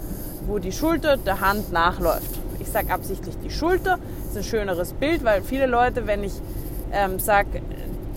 wo 0.46 0.60
die 0.60 0.72
Schulter 0.72 1.18
der 1.18 1.40
Hand 1.40 1.72
nachläuft. 1.72 2.32
Ich 2.60 2.70
sage 2.70 2.92
absichtlich 2.92 3.36
die 3.44 3.52
Schulter, 3.52 4.00
ist 4.28 4.36
ein 4.36 4.44
schöneres 4.44 4.94
Bild, 4.94 5.24
weil 5.24 5.42
viele 5.42 5.68
Leute, 5.68 6.08
wenn 6.08 6.24
ich 6.24 6.34
ähm, 6.92 7.20
sage, 7.20 7.62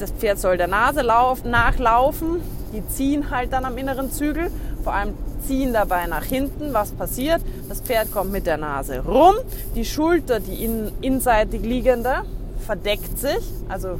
das 0.00 0.10
Pferd 0.12 0.38
soll 0.38 0.56
der 0.56 0.66
Nase 0.66 1.02
lauf, 1.02 1.44
nachlaufen, 1.44 2.40
die 2.72 2.86
ziehen 2.88 3.30
halt 3.30 3.52
dann 3.52 3.64
am 3.64 3.76
inneren 3.76 4.10
Zügel, 4.10 4.50
vor 4.82 4.94
allem 4.94 5.14
ziehen 5.46 5.72
dabei 5.72 6.06
nach 6.06 6.24
hinten. 6.24 6.72
Was 6.72 6.92
passiert? 6.92 7.42
Das 7.68 7.80
Pferd 7.80 8.12
kommt 8.12 8.32
mit 8.32 8.46
der 8.46 8.56
Nase 8.56 9.00
rum, 9.00 9.34
die 9.74 9.84
Schulter, 9.84 10.40
die 10.40 10.64
in, 10.64 10.92
inseitig 11.00 11.62
liegende, 11.62 12.22
verdeckt 12.66 13.18
sich. 13.18 13.44
Also 13.68 13.98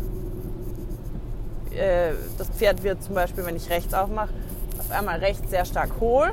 äh, 1.71 2.13
das 2.39 2.49
Pferd 2.51 2.83
wird 2.83 3.03
zum 3.03 3.15
Beispiel, 3.15 3.45
wenn 3.45 3.57
ich 3.57 3.69
rechts 3.71 3.95
aufmache, 3.95 4.31
auf 4.79 4.91
einmal 4.91 5.19
rechts 5.19 5.51
sehr 5.51 5.65
stark 5.65 5.91
hohl 6.01 6.33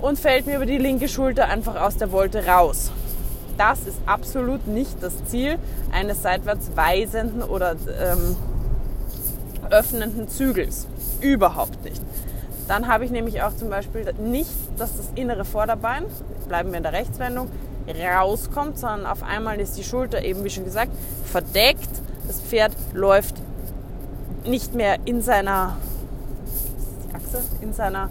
und 0.00 0.18
fällt 0.18 0.46
mir 0.46 0.56
über 0.56 0.66
die 0.66 0.78
linke 0.78 1.08
Schulter 1.08 1.48
einfach 1.48 1.80
aus 1.80 1.96
der 1.96 2.12
Wolte 2.12 2.46
raus. 2.46 2.90
Das 3.56 3.80
ist 3.86 3.98
absolut 4.04 4.66
nicht 4.66 5.02
das 5.02 5.24
Ziel 5.26 5.58
eines 5.90 6.22
seitwärts 6.22 6.70
weisenden 6.74 7.42
oder 7.42 7.72
ähm, 7.72 8.36
öffnenden 9.72 10.28
Zügels. 10.28 10.86
Überhaupt 11.20 11.82
nicht. 11.84 12.02
Dann 12.68 12.88
habe 12.88 13.04
ich 13.04 13.10
nämlich 13.10 13.42
auch 13.42 13.54
zum 13.54 13.70
Beispiel 13.70 14.12
nicht, 14.14 14.50
dass 14.76 14.96
das 14.96 15.10
innere 15.14 15.44
Vorderbein, 15.44 16.04
bleiben 16.48 16.70
wir 16.70 16.78
in 16.78 16.82
der 16.82 16.92
Rechtswendung, 16.92 17.48
rauskommt, 17.88 18.78
sondern 18.78 19.06
auf 19.06 19.22
einmal 19.22 19.60
ist 19.60 19.76
die 19.76 19.84
Schulter 19.84 20.22
eben, 20.24 20.42
wie 20.42 20.50
schon 20.50 20.64
gesagt, 20.64 20.90
verdeckt. 21.24 21.88
Das 22.26 22.40
Pferd 22.40 22.72
läuft 22.92 23.36
nicht 24.44 24.74
mehr 24.74 24.98
in 25.04 25.22
seiner 25.22 25.76
Achse, 27.12 27.42
in 27.60 27.72
seiner 27.72 28.10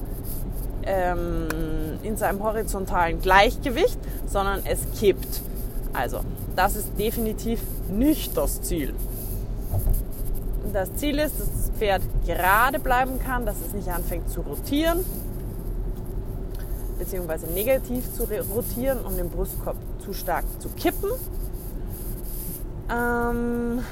ähm, 0.86 1.48
in 2.04 2.16
seinem 2.16 2.44
horizontalen 2.44 3.20
Gleichgewicht, 3.20 3.98
sondern 4.28 4.62
es 4.66 4.80
kippt. 5.00 5.42
Also, 5.94 6.20
das 6.56 6.76
ist 6.76 6.90
definitiv 7.00 7.60
nicht 7.90 8.38
das 8.38 8.62
Ziel. 8.62 8.94
Das 10.76 10.94
Ziel 10.98 11.20
ist, 11.20 11.40
dass 11.40 11.48
das 11.48 11.70
Pferd 11.78 12.02
gerade 12.26 12.80
bleiben 12.80 13.18
kann, 13.18 13.46
dass 13.46 13.56
es 13.66 13.74
nicht 13.74 13.88
anfängt 13.88 14.30
zu 14.30 14.42
rotieren, 14.42 15.06
beziehungsweise 17.00 17.48
negativ 17.48 18.12
zu 18.14 18.28
rotieren 18.54 19.00
und 19.00 19.18
den 19.18 19.30
Brustkorb 19.30 19.78
zu 20.00 20.12
stark 20.12 20.44
zu 20.60 20.68
kippen. 20.68 21.12
Ähm, 22.92 23.86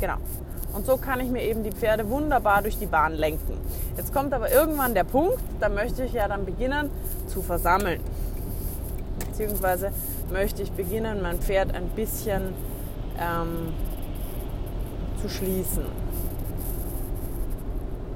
genau. 0.00 0.16
Und 0.74 0.84
so 0.84 0.96
kann 0.96 1.20
ich 1.20 1.30
mir 1.30 1.44
eben 1.44 1.62
die 1.62 1.70
Pferde 1.70 2.10
wunderbar 2.10 2.62
durch 2.62 2.76
die 2.76 2.86
Bahn 2.86 3.12
lenken. 3.14 3.56
Jetzt 3.96 4.12
kommt 4.12 4.34
aber 4.34 4.50
irgendwann 4.50 4.94
der 4.94 5.04
Punkt, 5.04 5.38
da 5.60 5.68
möchte 5.68 6.02
ich 6.02 6.14
ja 6.14 6.26
dann 6.26 6.44
beginnen 6.44 6.90
zu 7.28 7.40
versammeln. 7.40 8.00
Beziehungsweise 9.30 9.92
möchte 10.32 10.64
ich 10.64 10.72
beginnen, 10.72 11.22
mein 11.22 11.38
Pferd 11.38 11.72
ein 11.72 11.88
bisschen 11.90 12.52
ähm, 13.20 13.74
zu 15.20 15.28
schließen. 15.28 15.84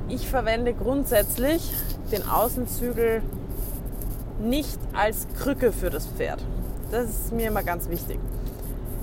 Ich 0.08 0.28
verwende 0.28 0.74
grundsätzlich 0.74 1.72
den 2.10 2.28
Außenzügel 2.28 3.22
nicht 4.40 4.78
als 4.92 5.26
Krücke 5.38 5.72
für 5.72 5.90
das 5.90 6.06
Pferd. 6.06 6.44
Das 6.90 7.08
ist 7.08 7.32
mir 7.32 7.48
immer 7.48 7.62
ganz 7.62 7.88
wichtig. 7.88 8.18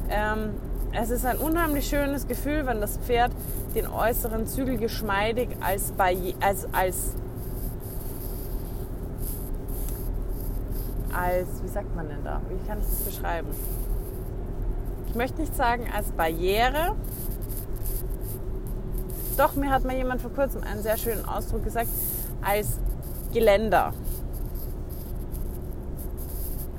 Ähm, 0.10 0.51
es 0.91 1.10
ist 1.10 1.25
ein 1.25 1.38
unheimlich 1.38 1.88
schönes 1.88 2.27
Gefühl, 2.27 2.65
wenn 2.65 2.82
das 2.82 2.98
Pferd 2.98 3.32
den 3.75 3.88
äußeren 3.88 4.48
Zügel 4.48 4.77
geschmeidig 4.77 5.50
als, 5.62 5.91
Barri 5.91 6.36
als, 6.39 6.68
als, 6.74 7.13
als, 11.13 11.48
wie 11.63 11.68
sagt 11.68 11.96
man 11.96 12.10
denn 12.10 12.24
da? 12.24 12.41
Wie 12.50 12.68
kann 12.68 12.79
ich 12.79 12.86
das 12.86 13.00
beschreiben? 13.01 13.50
Ich 15.08 15.15
möchte 15.15 15.41
nicht 15.41 15.56
sagen 15.56 15.86
als 15.96 16.12
Barriere. 16.12 16.96
Doch, 19.39 19.55
mir 19.55 19.69
hat 19.69 19.86
mal 19.86 19.96
jemand 19.96 20.22
vor 20.22 20.31
kurzem 20.34 20.63
einen 20.63 20.84
sehr 20.84 20.98
schönen 20.98 21.24
Ausdruck 21.24 21.63
gesagt, 21.63 21.88
als 22.41 22.77
Geländer. 23.31 23.93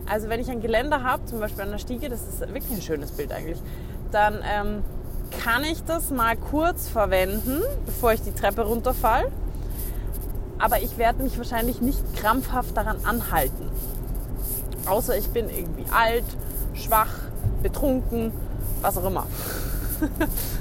Also 0.05 0.29
wenn 0.29 0.41
ich 0.41 0.51
ein 0.51 0.61
Geländer 0.61 1.03
habe, 1.03 1.25
zum 1.25 1.41
Beispiel 1.41 1.63
an 1.63 1.71
der 1.71 1.79
Stiege, 1.79 2.11
das 2.11 2.21
ist 2.29 2.41
wirklich 2.41 2.71
ein 2.71 2.83
schönes 2.83 3.13
Bild 3.13 3.33
eigentlich, 3.33 3.59
dann 4.13 4.41
ähm, 4.45 4.83
kann 5.43 5.65
ich 5.65 5.83
das 5.85 6.11
mal 6.11 6.37
kurz 6.37 6.87
verwenden, 6.87 7.63
bevor 7.87 8.13
ich 8.13 8.21
die 8.21 8.33
Treppe 8.33 8.61
runterfall. 8.61 9.33
Aber 10.59 10.83
ich 10.83 10.99
werde 10.99 11.23
mich 11.23 11.39
wahrscheinlich 11.39 11.81
nicht 11.81 12.15
krampfhaft 12.15 12.77
daran 12.77 12.99
anhalten. 13.07 13.71
Außer 14.85 15.17
ich 15.17 15.31
bin 15.31 15.49
irgendwie 15.49 15.87
alt, 15.91 16.27
schwach, 16.75 17.21
betrunken, 17.63 18.33
was 18.83 18.99
auch 18.99 19.07
immer. 19.07 19.27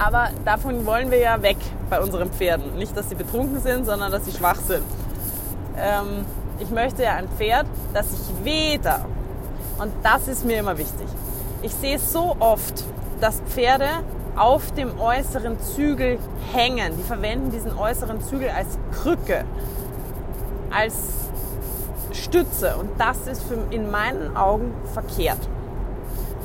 Aber 0.00 0.30
davon 0.46 0.86
wollen 0.86 1.10
wir 1.10 1.18
ja 1.18 1.42
weg 1.42 1.58
bei 1.90 2.00
unseren 2.00 2.30
Pferden. 2.30 2.74
Nicht, 2.76 2.96
dass 2.96 3.10
sie 3.10 3.14
betrunken 3.14 3.60
sind, 3.60 3.84
sondern 3.84 4.10
dass 4.10 4.24
sie 4.24 4.32
schwach 4.32 4.56
sind. 4.56 4.84
Ähm, 5.78 6.24
ich 6.58 6.70
möchte 6.70 7.02
ja 7.02 7.14
ein 7.14 7.28
Pferd, 7.28 7.66
das 7.92 8.10
sich 8.10 8.34
weder, 8.42 9.04
und 9.78 9.92
das 10.02 10.26
ist 10.26 10.46
mir 10.46 10.58
immer 10.58 10.78
wichtig, 10.78 11.06
ich 11.62 11.74
sehe 11.74 11.98
so 11.98 12.34
oft, 12.38 12.84
dass 13.20 13.40
Pferde 13.40 13.88
auf 14.36 14.72
dem 14.72 14.98
äußeren 14.98 15.60
Zügel 15.60 16.18
hängen. 16.52 16.96
Die 16.96 17.02
verwenden 17.02 17.50
diesen 17.50 17.76
äußeren 17.76 18.22
Zügel 18.22 18.48
als 18.48 18.78
Krücke, 19.02 19.44
als 20.70 20.94
Stütze. 22.12 22.76
Und 22.76 22.90
das 22.98 23.26
ist 23.26 23.42
für, 23.42 23.58
in 23.70 23.90
meinen 23.90 24.34
Augen 24.34 24.72
verkehrt. 24.94 25.38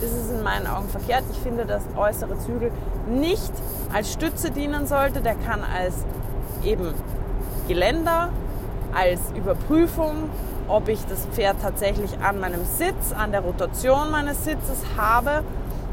Ist 0.06 0.32
in 0.32 0.44
meinen 0.44 0.68
Augen 0.68 0.88
verkehrt. 0.88 1.24
Ich 1.32 1.40
finde, 1.40 1.66
dass 1.66 1.82
äußere 1.98 2.38
Zügel 2.38 2.72
nicht 3.10 3.52
als 3.92 4.14
Stütze 4.14 4.52
dienen 4.52 4.86
sollte. 4.86 5.20
Der 5.22 5.34
kann 5.36 5.62
als 5.64 5.96
eben 6.64 6.94
Geländer, 7.68 8.30
als 8.94 9.20
Überprüfung, 9.36 10.30
ob 10.68 10.90
ich 10.90 11.04
das 11.08 11.26
Pferd 11.34 11.58
tatsächlich 11.62 12.20
an 12.20 12.40
meinem 12.40 12.64
Sitz, 12.66 13.14
an 13.18 13.32
der 13.32 13.42
Rotation 13.42 14.12
meines 14.12 14.46
Sitzes 14.46 14.84
habe, 14.96 15.44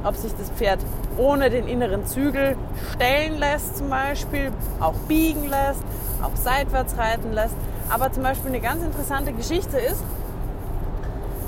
ob 0.04 0.16
sich 0.16 0.33
das 0.37 0.50
Pferd 0.50 0.81
ohne 1.16 1.49
den 1.49 1.66
inneren 1.66 2.07
Zügel 2.07 2.57
stellen 2.92 3.38
lässt 3.38 3.78
zum 3.78 3.88
Beispiel, 3.88 4.52
auch 4.81 4.95
biegen 5.09 5.49
lässt, 5.49 5.83
auch 6.23 6.37
seitwärts 6.37 6.97
reiten 6.99 7.33
lässt. 7.33 7.57
Aber 7.88 8.12
zum 8.12 8.23
Beispiel 8.23 8.50
eine 8.50 8.61
ganz 8.61 8.83
interessante 8.83 9.33
Geschichte 9.33 9.78
ist, 9.78 10.02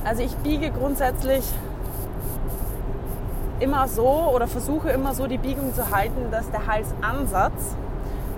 also 0.04 0.22
ich 0.22 0.34
biege 0.36 0.70
grundsätzlich 0.70 1.44
immer 3.60 3.88
so 3.88 4.30
oder 4.34 4.46
versuche 4.46 4.90
immer 4.90 5.14
so 5.14 5.26
die 5.26 5.38
Biegung 5.38 5.74
zu 5.74 5.90
halten, 5.90 6.30
dass 6.30 6.50
der 6.50 6.66
Halsansatz, 6.66 7.76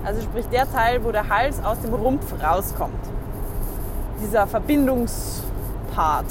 also 0.04 0.22
sprich 0.22 0.46
der 0.46 0.70
Teil, 0.70 1.04
wo 1.04 1.12
der 1.12 1.28
Hals 1.28 1.64
aus 1.64 1.80
dem 1.80 1.94
Rumpf 1.94 2.34
rauskommt, 2.42 2.94
dieser 4.20 4.46
Verbindungspart, 4.46 6.26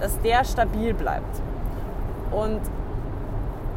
dass 0.00 0.20
der 0.20 0.44
stabil 0.44 0.94
bleibt. 0.94 1.40
Und 2.30 2.60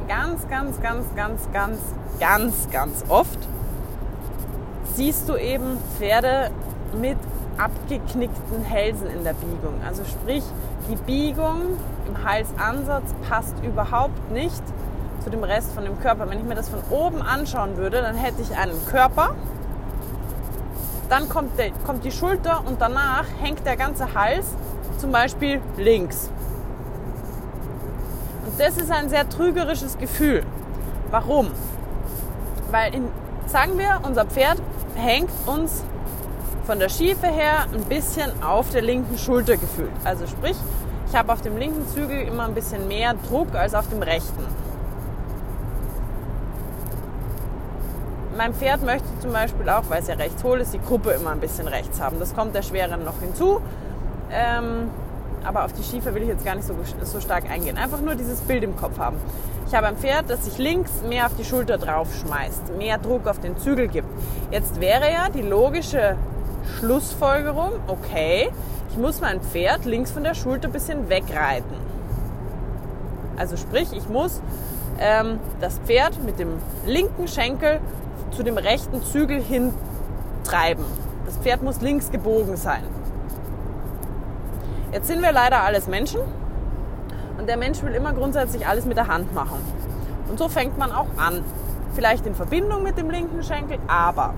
ganz, 0.07 0.47
ganz, 0.47 0.81
ganz, 0.81 1.05
ganz, 1.15 1.47
ganz, 1.51 1.79
ganz, 2.19 2.67
ganz 2.71 3.03
oft 3.09 3.39
siehst 4.95 5.27
du 5.27 5.35
eben 5.35 5.77
Pferde 5.97 6.51
mit 6.99 7.17
abgeknickten 7.57 8.63
Hälsen 8.63 9.07
in 9.07 9.23
der 9.23 9.33
Biegung. 9.33 9.81
Also 9.85 10.03
sprich, 10.05 10.43
die 10.89 10.95
Biegung 10.95 11.77
im 12.07 12.23
Halsansatz 12.23 13.13
passt 13.27 13.55
überhaupt 13.63 14.31
nicht 14.31 14.61
zu 15.23 15.29
dem 15.29 15.43
Rest 15.43 15.71
von 15.73 15.83
dem 15.83 15.99
Körper. 16.01 16.29
Wenn 16.29 16.39
ich 16.39 16.45
mir 16.45 16.55
das 16.55 16.69
von 16.69 16.79
oben 16.89 17.21
anschauen 17.21 17.77
würde, 17.77 18.01
dann 18.01 18.15
hätte 18.15 18.41
ich 18.41 18.55
einen 18.55 18.85
Körper, 18.87 19.35
dann 21.09 21.29
kommt, 21.29 21.57
der, 21.57 21.71
kommt 21.85 22.03
die 22.03 22.11
Schulter 22.11 22.63
und 22.65 22.81
danach 22.81 23.25
hängt 23.41 23.65
der 23.65 23.75
ganze 23.75 24.13
Hals 24.13 24.45
zum 24.97 25.11
Beispiel 25.11 25.61
links. 25.77 26.29
Und 28.45 28.59
das 28.59 28.77
ist 28.77 28.91
ein 28.91 29.09
sehr 29.09 29.27
trügerisches 29.27 29.97
Gefühl. 29.97 30.43
Warum? 31.11 31.51
Weil, 32.71 32.93
in, 32.93 33.07
sagen 33.47 33.77
wir, 33.77 33.99
unser 34.03 34.25
Pferd 34.25 34.57
hängt 34.95 35.29
uns 35.45 35.83
von 36.65 36.79
der 36.79 36.89
Schiefe 36.89 37.27
her 37.27 37.67
ein 37.73 37.83
bisschen 37.83 38.31
auf 38.43 38.69
der 38.71 38.81
linken 38.81 39.17
Schulter 39.17 39.57
gefühlt. 39.57 39.91
Also 40.03 40.25
sprich, 40.25 40.57
ich 41.15 41.19
habe 41.19 41.31
auf 41.31 41.39
dem 41.39 41.55
linken 41.55 41.87
Zügel 41.87 42.27
immer 42.27 42.43
ein 42.43 42.53
bisschen 42.53 42.89
mehr 42.89 43.13
Druck 43.29 43.55
als 43.55 43.73
auf 43.73 43.87
dem 43.87 44.03
rechten. 44.03 44.43
Mein 48.37 48.53
Pferd 48.53 48.83
möchte 48.83 49.07
zum 49.21 49.31
Beispiel 49.31 49.69
auch, 49.69 49.83
weil 49.87 50.01
es 50.01 50.09
ja 50.09 50.15
rechts 50.15 50.43
hohl 50.43 50.59
ist, 50.59 50.73
die 50.73 50.81
Gruppe 50.81 51.11
immer 51.11 51.29
ein 51.29 51.39
bisschen 51.39 51.69
rechts 51.69 52.01
haben. 52.01 52.19
Das 52.19 52.35
kommt 52.35 52.53
der 52.53 52.63
Schweren 52.63 53.05
noch 53.05 53.21
hinzu. 53.21 53.61
Ähm, 54.29 54.89
aber 55.45 55.63
auf 55.63 55.71
die 55.71 55.83
Schiefe 55.83 56.13
will 56.13 56.23
ich 56.23 56.27
jetzt 56.27 56.43
gar 56.43 56.55
nicht 56.55 56.67
so, 56.67 56.75
so 57.03 57.21
stark 57.21 57.49
eingehen. 57.49 57.77
Einfach 57.77 58.01
nur 58.01 58.15
dieses 58.15 58.41
Bild 58.41 58.63
im 58.63 58.75
Kopf 58.75 58.99
haben. 58.99 59.15
Ich 59.69 59.73
habe 59.73 59.87
ein 59.87 59.95
Pferd, 59.95 60.29
das 60.29 60.43
sich 60.43 60.57
links 60.57 61.01
mehr 61.07 61.27
auf 61.27 61.35
die 61.37 61.45
Schulter 61.45 61.77
drauf 61.77 62.09
schmeißt, 62.13 62.75
mehr 62.77 62.97
Druck 62.97 63.25
auf 63.27 63.39
den 63.39 63.57
Zügel 63.57 63.87
gibt. 63.87 64.09
Jetzt 64.51 64.81
wäre 64.81 65.09
ja 65.09 65.29
die 65.29 65.43
logische 65.43 66.17
Schlussfolgerung, 66.65 67.73
okay, 67.87 68.49
ich 68.89 68.97
muss 68.97 69.21
mein 69.21 69.41
Pferd 69.41 69.85
links 69.85 70.11
von 70.11 70.23
der 70.23 70.33
Schulter 70.33 70.67
ein 70.67 70.71
bisschen 70.71 71.09
wegreiten. 71.09 71.75
Also 73.37 73.57
sprich, 73.57 73.89
ich 73.91 74.07
muss 74.07 74.41
ähm, 74.99 75.39
das 75.59 75.79
Pferd 75.79 76.23
mit 76.23 76.39
dem 76.39 76.49
linken 76.85 77.27
Schenkel 77.27 77.79
zu 78.31 78.43
dem 78.43 78.57
rechten 78.57 79.03
Zügel 79.03 79.41
hin 79.41 79.73
treiben. 80.43 80.85
Das 81.25 81.37
Pferd 81.37 81.63
muss 81.63 81.81
links 81.81 82.11
gebogen 82.11 82.55
sein. 82.55 82.83
Jetzt 84.91 85.07
sind 85.07 85.21
wir 85.21 85.31
leider 85.31 85.63
alles 85.63 85.87
Menschen 85.87 86.21
und 87.37 87.49
der 87.49 87.57
Mensch 87.57 87.81
will 87.83 87.93
immer 87.93 88.13
grundsätzlich 88.13 88.65
alles 88.65 88.85
mit 88.85 88.95
der 88.95 89.07
Hand 89.07 89.33
machen. 89.33 89.59
Und 90.29 90.39
so 90.39 90.47
fängt 90.47 90.77
man 90.77 90.91
auch 90.91 91.07
an. 91.17 91.43
Vielleicht 91.93 92.25
in 92.25 92.35
Verbindung 92.35 92.83
mit 92.83 92.97
dem 92.97 93.09
linken 93.09 93.43
Schenkel, 93.43 93.77
aber 93.87 94.33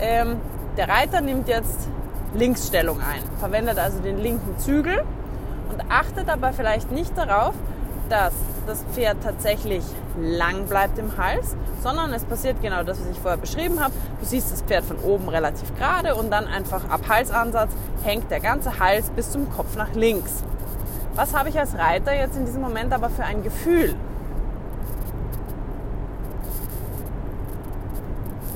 ähm, 0.00 0.36
der 0.76 0.88
Reiter 0.88 1.20
nimmt 1.20 1.48
jetzt 1.48 1.88
Linksstellung 2.34 2.98
ein, 3.00 3.22
verwendet 3.38 3.78
also 3.78 4.00
den 4.00 4.18
linken 4.18 4.58
Zügel 4.58 5.04
und 5.70 5.90
achtet 5.90 6.28
aber 6.28 6.52
vielleicht 6.52 6.90
nicht 6.90 7.16
darauf, 7.16 7.54
dass 8.08 8.32
das 8.66 8.84
Pferd 8.92 9.18
tatsächlich 9.22 9.84
lang 10.18 10.66
bleibt 10.66 10.98
im 10.98 11.16
Hals, 11.16 11.54
sondern 11.82 12.12
es 12.12 12.24
passiert 12.24 12.60
genau 12.62 12.82
das, 12.82 13.00
was 13.00 13.08
ich 13.08 13.18
vorher 13.18 13.38
beschrieben 13.38 13.80
habe. 13.80 13.92
Du 14.20 14.26
siehst 14.26 14.52
das 14.52 14.62
Pferd 14.62 14.84
von 14.84 14.98
oben 14.98 15.28
relativ 15.28 15.74
gerade 15.76 16.14
und 16.14 16.30
dann 16.30 16.46
einfach 16.46 16.88
ab 16.88 17.02
Halsansatz 17.08 17.70
hängt 18.02 18.30
der 18.30 18.40
ganze 18.40 18.78
Hals 18.78 19.10
bis 19.10 19.30
zum 19.30 19.52
Kopf 19.52 19.76
nach 19.76 19.92
links. 19.94 20.42
Was 21.14 21.34
habe 21.34 21.48
ich 21.48 21.58
als 21.58 21.76
Reiter 21.76 22.14
jetzt 22.14 22.36
in 22.36 22.46
diesem 22.46 22.62
Moment 22.62 22.92
aber 22.92 23.10
für 23.10 23.24
ein 23.24 23.42
Gefühl? 23.42 23.94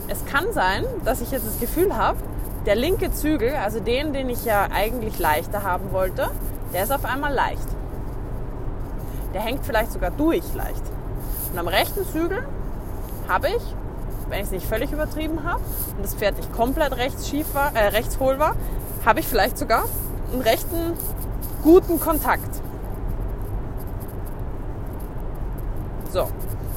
Es 0.08 0.24
kann 0.24 0.52
sein, 0.52 0.84
dass 1.04 1.20
ich 1.20 1.30
jetzt 1.30 1.46
das 1.46 1.60
Gefühl 1.60 1.96
habe, 1.96 2.18
der 2.66 2.74
linke 2.74 3.12
Zügel, 3.12 3.54
also 3.54 3.78
den, 3.80 4.12
den 4.12 4.28
ich 4.28 4.44
ja 4.44 4.68
eigentlich 4.72 5.18
leichter 5.18 5.62
haben 5.62 5.92
wollte, 5.92 6.30
der 6.72 6.84
ist 6.84 6.92
auf 6.92 7.04
einmal 7.04 7.32
leicht. 7.32 7.66
Der 9.34 9.42
hängt 9.42 9.64
vielleicht 9.64 9.92
sogar 9.92 10.10
durch 10.10 10.54
leicht. 10.54 10.82
Und 11.52 11.58
am 11.58 11.68
rechten 11.68 12.06
Zügel 12.06 12.46
habe 13.28 13.48
ich, 13.48 13.62
wenn 14.28 14.38
ich 14.38 14.46
es 14.46 14.50
nicht 14.50 14.66
völlig 14.66 14.92
übertrieben 14.92 15.44
habe 15.44 15.60
und 15.96 16.04
das 16.04 16.14
Pferd 16.14 16.36
nicht 16.36 16.52
komplett 16.52 16.96
rechts 16.96 17.28
schief 17.28 17.54
war, 17.54 17.74
äh, 17.74 17.88
rechts 17.88 18.18
hohl 18.18 18.38
war, 18.38 18.54
habe 19.04 19.20
ich 19.20 19.28
vielleicht 19.28 19.56
sogar 19.56 19.84
einen 20.32 20.42
rechten 20.42 20.94
guten 21.62 22.00
Kontakt. 22.00 22.48
So, 26.10 26.28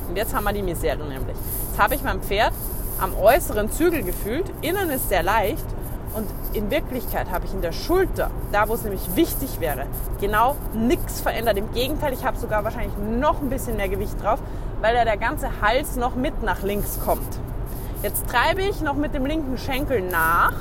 und 0.09 0.17
jetzt 0.17 0.33
haben 0.35 0.43
wir 0.43 0.53
die 0.53 0.61
Misere 0.61 1.03
nämlich. 1.07 1.37
Jetzt 1.69 1.81
habe 1.81 1.95
ich 1.95 2.03
meinem 2.03 2.21
Pferd 2.21 2.53
am 3.01 3.15
äußeren 3.17 3.71
Zügel 3.71 4.03
gefühlt. 4.03 4.45
Innen 4.61 4.89
ist 4.91 5.09
sehr 5.09 5.23
leicht 5.23 5.65
und 6.13 6.27
in 6.53 6.69
Wirklichkeit 6.71 7.29
habe 7.31 7.45
ich 7.45 7.53
in 7.53 7.61
der 7.61 7.71
Schulter, 7.71 8.29
da 8.51 8.69
wo 8.69 8.75
es 8.75 8.83
nämlich 8.83 9.15
wichtig 9.15 9.59
wäre, 9.59 9.85
genau 10.19 10.55
nichts 10.73 11.19
verändert. 11.19 11.57
Im 11.57 11.73
Gegenteil, 11.73 12.13
ich 12.13 12.23
habe 12.23 12.37
sogar 12.37 12.63
wahrscheinlich 12.63 12.93
noch 12.97 13.41
ein 13.41 13.49
bisschen 13.49 13.75
mehr 13.75 13.89
Gewicht 13.89 14.21
drauf, 14.21 14.39
weil 14.81 14.93
da 14.93 15.03
der 15.03 15.17
ganze 15.17 15.61
Hals 15.61 15.95
noch 15.95 16.15
mit 16.15 16.43
nach 16.43 16.61
links 16.61 16.99
kommt. 17.03 17.39
Jetzt 18.03 18.27
treibe 18.27 18.61
ich 18.61 18.81
noch 18.81 18.95
mit 18.95 19.13
dem 19.13 19.25
linken 19.25 19.57
Schenkel 19.57 20.01
nach, 20.01 20.53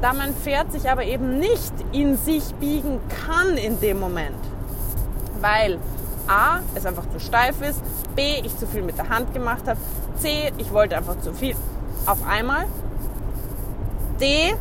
da 0.00 0.12
mein 0.12 0.34
Pferd 0.34 0.72
sich 0.72 0.90
aber 0.90 1.04
eben 1.04 1.38
nicht 1.38 1.72
in 1.92 2.16
sich 2.16 2.54
biegen 2.54 3.00
kann 3.26 3.56
in 3.56 3.80
dem 3.80 4.00
Moment. 4.00 4.38
Weil 5.40 5.78
A, 6.26 6.60
es 6.74 6.86
einfach 6.86 7.08
zu 7.10 7.20
steif 7.20 7.60
ist, 7.60 7.82
B, 8.14 8.40
ich 8.44 8.56
zu 8.56 8.66
viel 8.66 8.82
mit 8.82 8.96
der 8.96 9.08
Hand 9.08 9.34
gemacht 9.34 9.66
habe, 9.66 9.78
C, 10.20 10.52
ich 10.58 10.72
wollte 10.72 10.96
einfach 10.96 11.18
zu 11.20 11.32
viel 11.32 11.56
auf 12.06 12.26
einmal, 12.26 12.66
D, 14.20 14.54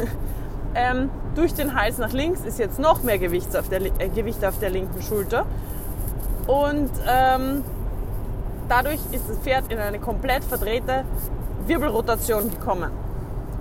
ähm, 0.74 1.10
durch 1.34 1.54
den 1.54 1.74
Hals 1.74 1.98
nach 1.98 2.12
links 2.12 2.40
ist 2.40 2.58
jetzt 2.58 2.78
noch 2.78 3.02
mehr 3.02 3.18
Gewicht 3.18 3.56
auf 3.56 3.68
der, 3.68 3.82
äh, 3.82 4.08
Gewicht 4.08 4.44
auf 4.44 4.58
der 4.58 4.70
linken 4.70 5.00
Schulter 5.02 5.46
und 6.46 6.90
ähm, 7.08 7.62
dadurch 8.68 9.00
ist 9.12 9.28
das 9.28 9.38
Pferd 9.38 9.70
in 9.70 9.78
eine 9.78 9.98
komplett 9.98 10.44
verdrehte 10.44 11.04
Wirbelrotation 11.66 12.50
gekommen. 12.50 12.90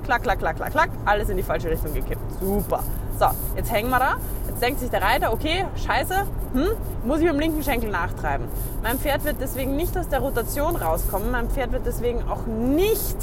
Klack, 0.03 0.23
klack, 0.23 0.39
klack, 0.39 0.55
klack, 0.55 0.71
klack, 0.71 0.89
alles 1.05 1.29
in 1.29 1.38
die 1.38 1.43
falsche 1.43 1.69
Richtung 1.69 1.93
gekippt. 1.93 2.21
Super. 2.39 2.84
So, 3.19 3.27
jetzt 3.55 3.71
hängen 3.71 3.89
wir 3.89 3.99
da. 3.99 4.15
Jetzt 4.47 4.62
denkt 4.62 4.79
sich 4.79 4.89
der 4.89 5.01
Reiter, 5.01 5.34
okay, 5.34 5.65
scheiße, 5.75 6.25
hm, 6.55 6.69
muss 7.05 7.19
ich 7.19 7.27
dem 7.27 7.37
linken 7.37 7.61
Schenkel 7.63 7.91
nachtreiben. 7.91 8.47
Mein 8.81 8.97
Pferd 8.97 9.25
wird 9.25 9.35
deswegen 9.41 9.75
nicht 9.75 9.97
aus 9.97 10.07
der 10.07 10.19
Rotation 10.19 10.77
rauskommen. 10.77 11.29
Mein 11.29 11.49
Pferd 11.49 11.73
wird 11.73 11.85
deswegen 11.85 12.23
auch 12.29 12.45
nicht 12.47 13.17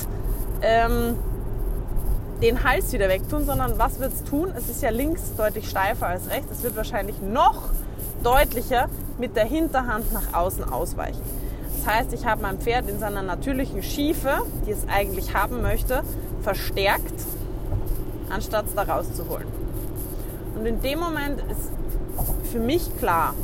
ähm, 0.60 1.16
den 2.42 2.62
Hals 2.62 2.92
wieder 2.92 3.08
wegtun, 3.08 3.46
sondern 3.46 3.78
was 3.78 4.00
wird 4.00 4.12
es 4.12 4.22
tun? 4.24 4.52
Es 4.54 4.68
ist 4.68 4.82
ja 4.82 4.90
links 4.90 5.34
deutlich 5.34 5.70
steifer 5.70 6.08
als 6.08 6.28
rechts. 6.28 6.52
Es 6.52 6.62
wird 6.62 6.76
wahrscheinlich 6.76 7.22
noch 7.22 7.70
deutlicher 8.22 8.90
mit 9.18 9.34
der 9.34 9.46
Hinterhand 9.46 10.12
nach 10.12 10.34
außen 10.34 10.70
ausweichen. 10.70 11.22
Das 11.74 11.94
heißt, 11.94 12.12
ich 12.12 12.26
habe 12.26 12.42
mein 12.42 12.58
Pferd 12.58 12.88
in 12.88 12.98
seiner 12.98 13.22
natürlichen 13.22 13.82
Schiefe, 13.82 14.42
die 14.66 14.72
es 14.72 14.86
eigentlich 14.88 15.34
haben 15.34 15.62
möchte, 15.62 16.02
verstärkt, 16.42 17.14
anstatt 18.28 18.66
es 18.66 18.74
da 18.74 18.82
rauszuholen. 18.82 19.46
Und 20.54 20.66
in 20.66 20.82
dem 20.82 20.98
Moment 21.00 21.40
ist 21.50 21.70
für 22.50 22.58
mich 22.58 22.96
klar, 22.98 23.34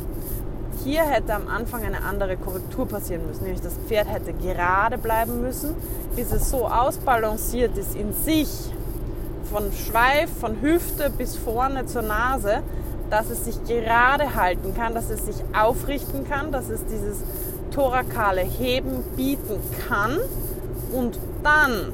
hier 0.83 1.03
hätte 1.03 1.33
am 1.33 1.47
Anfang 1.47 1.83
eine 1.83 2.03
andere 2.03 2.37
Korrektur 2.37 2.87
passieren 2.87 3.27
müssen, 3.27 3.43
nämlich 3.43 3.61
das 3.61 3.73
Pferd 3.87 4.07
hätte 4.07 4.33
gerade 4.33 4.97
bleiben 4.97 5.41
müssen, 5.41 5.75
bis 6.15 6.31
es 6.31 6.49
so 6.49 6.67
ausbalanciert 6.67 7.77
ist 7.77 7.95
in 7.95 8.13
sich, 8.13 8.49
von 9.51 9.71
Schweif, 9.73 10.29
von 10.39 10.61
Hüfte 10.61 11.09
bis 11.09 11.35
vorne 11.35 11.85
zur 11.85 12.03
Nase, 12.03 12.61
dass 13.09 13.29
es 13.29 13.45
sich 13.45 13.63
gerade 13.65 14.35
halten 14.35 14.75
kann, 14.75 14.93
dass 14.93 15.09
es 15.09 15.25
sich 15.25 15.37
aufrichten 15.59 16.27
kann, 16.27 16.51
dass 16.51 16.69
es 16.69 16.85
dieses 16.85 17.17
thorakale 17.71 18.41
Heben 18.41 19.03
bieten 19.15 19.59
kann. 19.87 20.17
Und 20.93 21.17
dann 21.43 21.91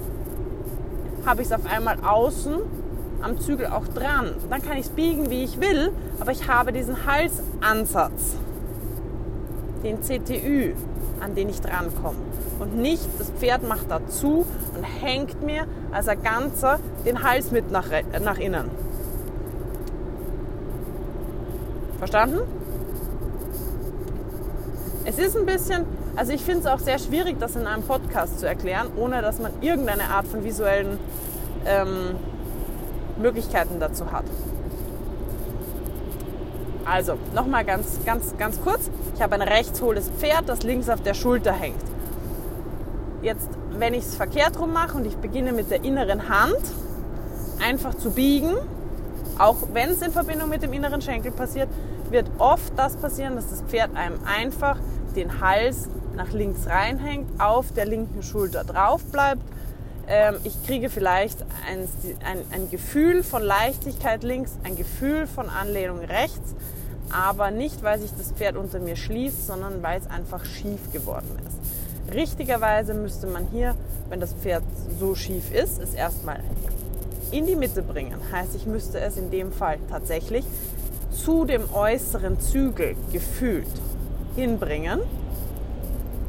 habe 1.26 1.42
ich 1.42 1.48
es 1.48 1.54
auf 1.54 1.66
einmal 1.66 1.98
außen 2.06 2.56
am 3.26 3.40
Zügel 3.40 3.66
auch 3.66 3.88
dran. 3.88 4.36
Dann 4.50 4.62
kann 4.62 4.78
ich 4.78 4.86
es 4.86 4.90
biegen, 4.90 5.30
wie 5.30 5.44
ich 5.44 5.60
will, 5.60 5.92
aber 6.20 6.32
ich 6.32 6.48
habe 6.48 6.72
diesen 6.72 6.96
Halsansatz, 7.06 8.36
den 9.84 10.02
CTÜ, 10.02 10.74
an 11.20 11.36
den 11.36 11.50
ich 11.50 11.60
drankomme. 11.60 12.20
Und 12.60 12.78
nicht, 12.78 13.08
das 13.18 13.32
Pferd 13.32 13.68
macht 13.68 13.90
dazu 13.90 14.46
und 14.76 14.84
hängt 14.84 15.42
mir 15.44 15.66
als 15.92 16.08
ein 16.08 16.22
Ganzer 16.22 16.80
den 17.06 17.24
Hals 17.24 17.52
mit 17.52 17.72
nach, 17.72 17.88
nach 18.24 18.38
innen. 18.38 18.70
Verstanden? 21.98 22.40
Es 25.04 25.18
ist 25.18 25.36
ein 25.36 25.46
bisschen, 25.46 25.86
also 26.16 26.32
ich 26.32 26.44
finde 26.44 26.62
es 26.62 26.66
auch 26.68 26.80
sehr 26.80 27.00
schwierig, 27.00 27.40
das 27.40 27.56
in 27.56 27.66
einem 27.66 27.84
Podcast 27.84 28.40
zu 28.40 28.48
erklären, 28.48 28.88
ohne 28.98 29.22
dass 29.22 29.40
man 29.40 29.52
irgendeine 29.62 30.04
Art 30.04 30.28
von 30.28 30.44
visuellen 30.44 31.00
ähm, 31.66 32.16
Möglichkeiten 33.18 33.80
dazu 33.80 34.12
hat. 34.12 34.26
Also, 36.86 37.18
nochmal 37.34 37.66
ganz, 37.66 38.00
ganz, 38.06 38.38
ganz 38.38 38.62
kurz. 38.62 38.92
Ich 39.16 39.22
habe 39.22 39.36
ein 39.36 39.42
rechtshohles 39.42 40.10
Pferd, 40.10 40.48
das 40.48 40.64
links 40.64 40.88
auf 40.90 41.02
der 41.02 41.16
Schulter 41.16 41.52
hängt. 41.52 41.82
Jetzt, 43.24 43.50
wenn 43.78 43.96
ich 43.96 44.04
es 44.04 44.16
verkehrt 44.16 44.60
rum 44.60 44.72
mache 44.72 44.98
und 44.98 45.06
ich 45.06 45.18
beginne 45.18 45.52
mit 45.52 45.72
der 45.72 45.84
inneren 45.84 46.30
Hand 46.30 46.62
einfach 47.60 47.96
zu 47.96 48.12
biegen, 48.12 48.54
auch 49.40 49.56
wenn 49.74 49.90
es 49.90 50.02
in 50.02 50.12
Verbindung 50.12 50.50
mit 50.50 50.62
dem 50.62 50.74
inneren 50.74 51.02
Schenkel 51.02 51.32
passiert, 51.32 51.70
wird 52.12 52.30
oft 52.38 52.72
das 52.78 52.96
passieren, 52.96 53.36
dass 53.36 53.50
das 53.50 53.62
Pferd 53.62 53.96
einem 53.96 54.20
einfach 54.26 54.78
den 55.16 55.42
Hals 55.42 55.90
nach 56.16 56.32
links 56.32 56.68
reinhängt, 56.68 57.42
auf 57.42 57.72
der 57.72 57.86
linken 57.86 58.22
Schulter 58.22 58.64
drauf 58.64 59.04
bleibt. 59.06 59.42
Ähm, 60.08 60.36
ich 60.44 60.66
kriege 60.66 60.90
vielleicht 60.90 61.42
ein, 61.68 61.88
ein, 62.24 62.40
ein 62.52 62.70
Gefühl 62.70 63.24
von 63.24 63.42
Leichtigkeit 63.42 64.24
links, 64.24 64.58
ein 64.64 64.76
Gefühl 64.76 65.28
von 65.28 65.50
Anlehnung 65.50 66.00
rechts, 66.00 66.56
aber 67.10 67.52
nicht, 67.52 67.84
weil 67.84 68.00
sich 68.00 68.12
das 68.18 68.32
Pferd 68.32 68.56
unter 68.56 68.80
mir 68.80 68.96
schließt, 68.96 69.48
sondern 69.48 69.82
weil 69.82 70.00
es 70.00 70.08
einfach 70.08 70.46
schief 70.46 70.92
geworden 70.92 71.40
ist. 71.48 72.14
Richtigerweise 72.14 72.94
müsste 72.94 73.28
man 73.28 73.48
hier, 73.52 73.76
wenn 74.10 74.20
das 74.20 74.34
Pferd 74.34 74.64
so 75.00 75.16
schief 75.16 75.52
ist, 75.52 75.82
es 75.82 75.94
erstmal 75.94 76.40
in 77.32 77.48
die 77.48 77.56
Mitte 77.56 77.82
bringen. 77.82 78.20
Heißt, 78.32 78.56
ich 78.56 78.68
müsste 78.68 79.00
es 79.00 79.18
in 79.18 79.32
dem 79.32 79.52
Fall 79.52 79.80
tatsächlich 79.90 80.46
zu 81.12 81.46
dem 81.46 81.74
äußeren 81.74 82.40
Zügel 82.40 82.96
gefühlt 83.12 83.68
hinbringen 84.36 85.00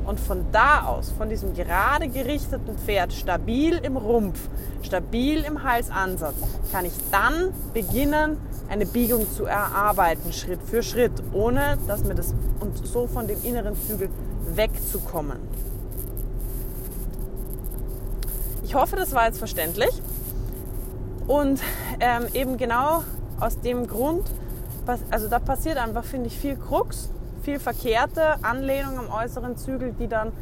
und 0.06 0.20
von 0.20 0.46
da 0.52 0.84
aus, 0.84 1.10
von 1.10 1.28
diesem 1.28 1.54
gerade 1.54 2.08
gerichteten 2.08 2.78
Pferd, 2.78 3.12
stabil 3.12 3.76
im 3.78 3.96
Rumpf, 3.96 4.38
stabil 4.82 5.42
im 5.42 5.64
Halsansatz, 5.64 6.36
kann 6.72 6.84
ich 6.84 6.94
dann 7.10 7.52
beginnen, 7.74 8.38
eine 8.68 8.86
Biegung 8.86 9.30
zu 9.32 9.44
erarbeiten, 9.44 10.32
Schritt 10.32 10.60
für 10.64 10.82
Schritt, 10.82 11.12
ohne 11.32 11.78
dass 11.86 12.04
mir 12.04 12.14
das 12.14 12.34
und 12.60 12.86
so 12.86 13.06
von 13.06 13.26
dem 13.26 13.42
inneren 13.44 13.76
Zügel 13.86 14.08
wegzukommen. 14.54 15.38
Ich 18.64 18.74
hoffe, 18.74 18.96
das 18.96 19.12
war 19.12 19.26
jetzt 19.26 19.38
verständlich. 19.38 19.90
Und 21.26 21.60
ähm, 22.00 22.26
eben 22.34 22.56
genau 22.56 23.02
aus 23.40 23.60
dem 23.60 23.86
Grund, 23.86 24.28
also 25.10 25.28
da 25.28 25.38
passiert 25.40 25.76
einfach, 25.76 26.04
finde 26.04 26.28
ich, 26.28 26.38
viel 26.38 26.56
Krux 26.56 27.10
viel 27.46 27.60
verkehrte 27.60 28.42
Anlehnung 28.42 28.98
am 28.98 29.08
äußeren 29.08 29.56
Zügel, 29.56 29.92
die 29.92 30.08
dann 30.08 30.32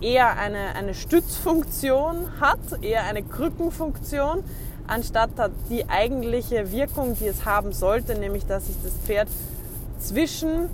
eher 0.00 0.36
eine, 0.36 0.74
eine 0.74 0.92
Stützfunktion 0.92 2.40
hat, 2.40 2.58
eher 2.82 3.04
eine 3.04 3.22
Krückenfunktion, 3.22 4.42
anstatt 4.88 5.30
die 5.70 5.88
eigentliche 5.88 6.72
Wirkung, 6.72 7.16
die 7.16 7.28
es 7.28 7.44
haben 7.44 7.72
sollte, 7.72 8.18
nämlich 8.18 8.44
dass 8.44 8.66
sich 8.66 8.74
das 8.82 8.92
Pferd 9.04 9.28
zwischen 10.00 10.68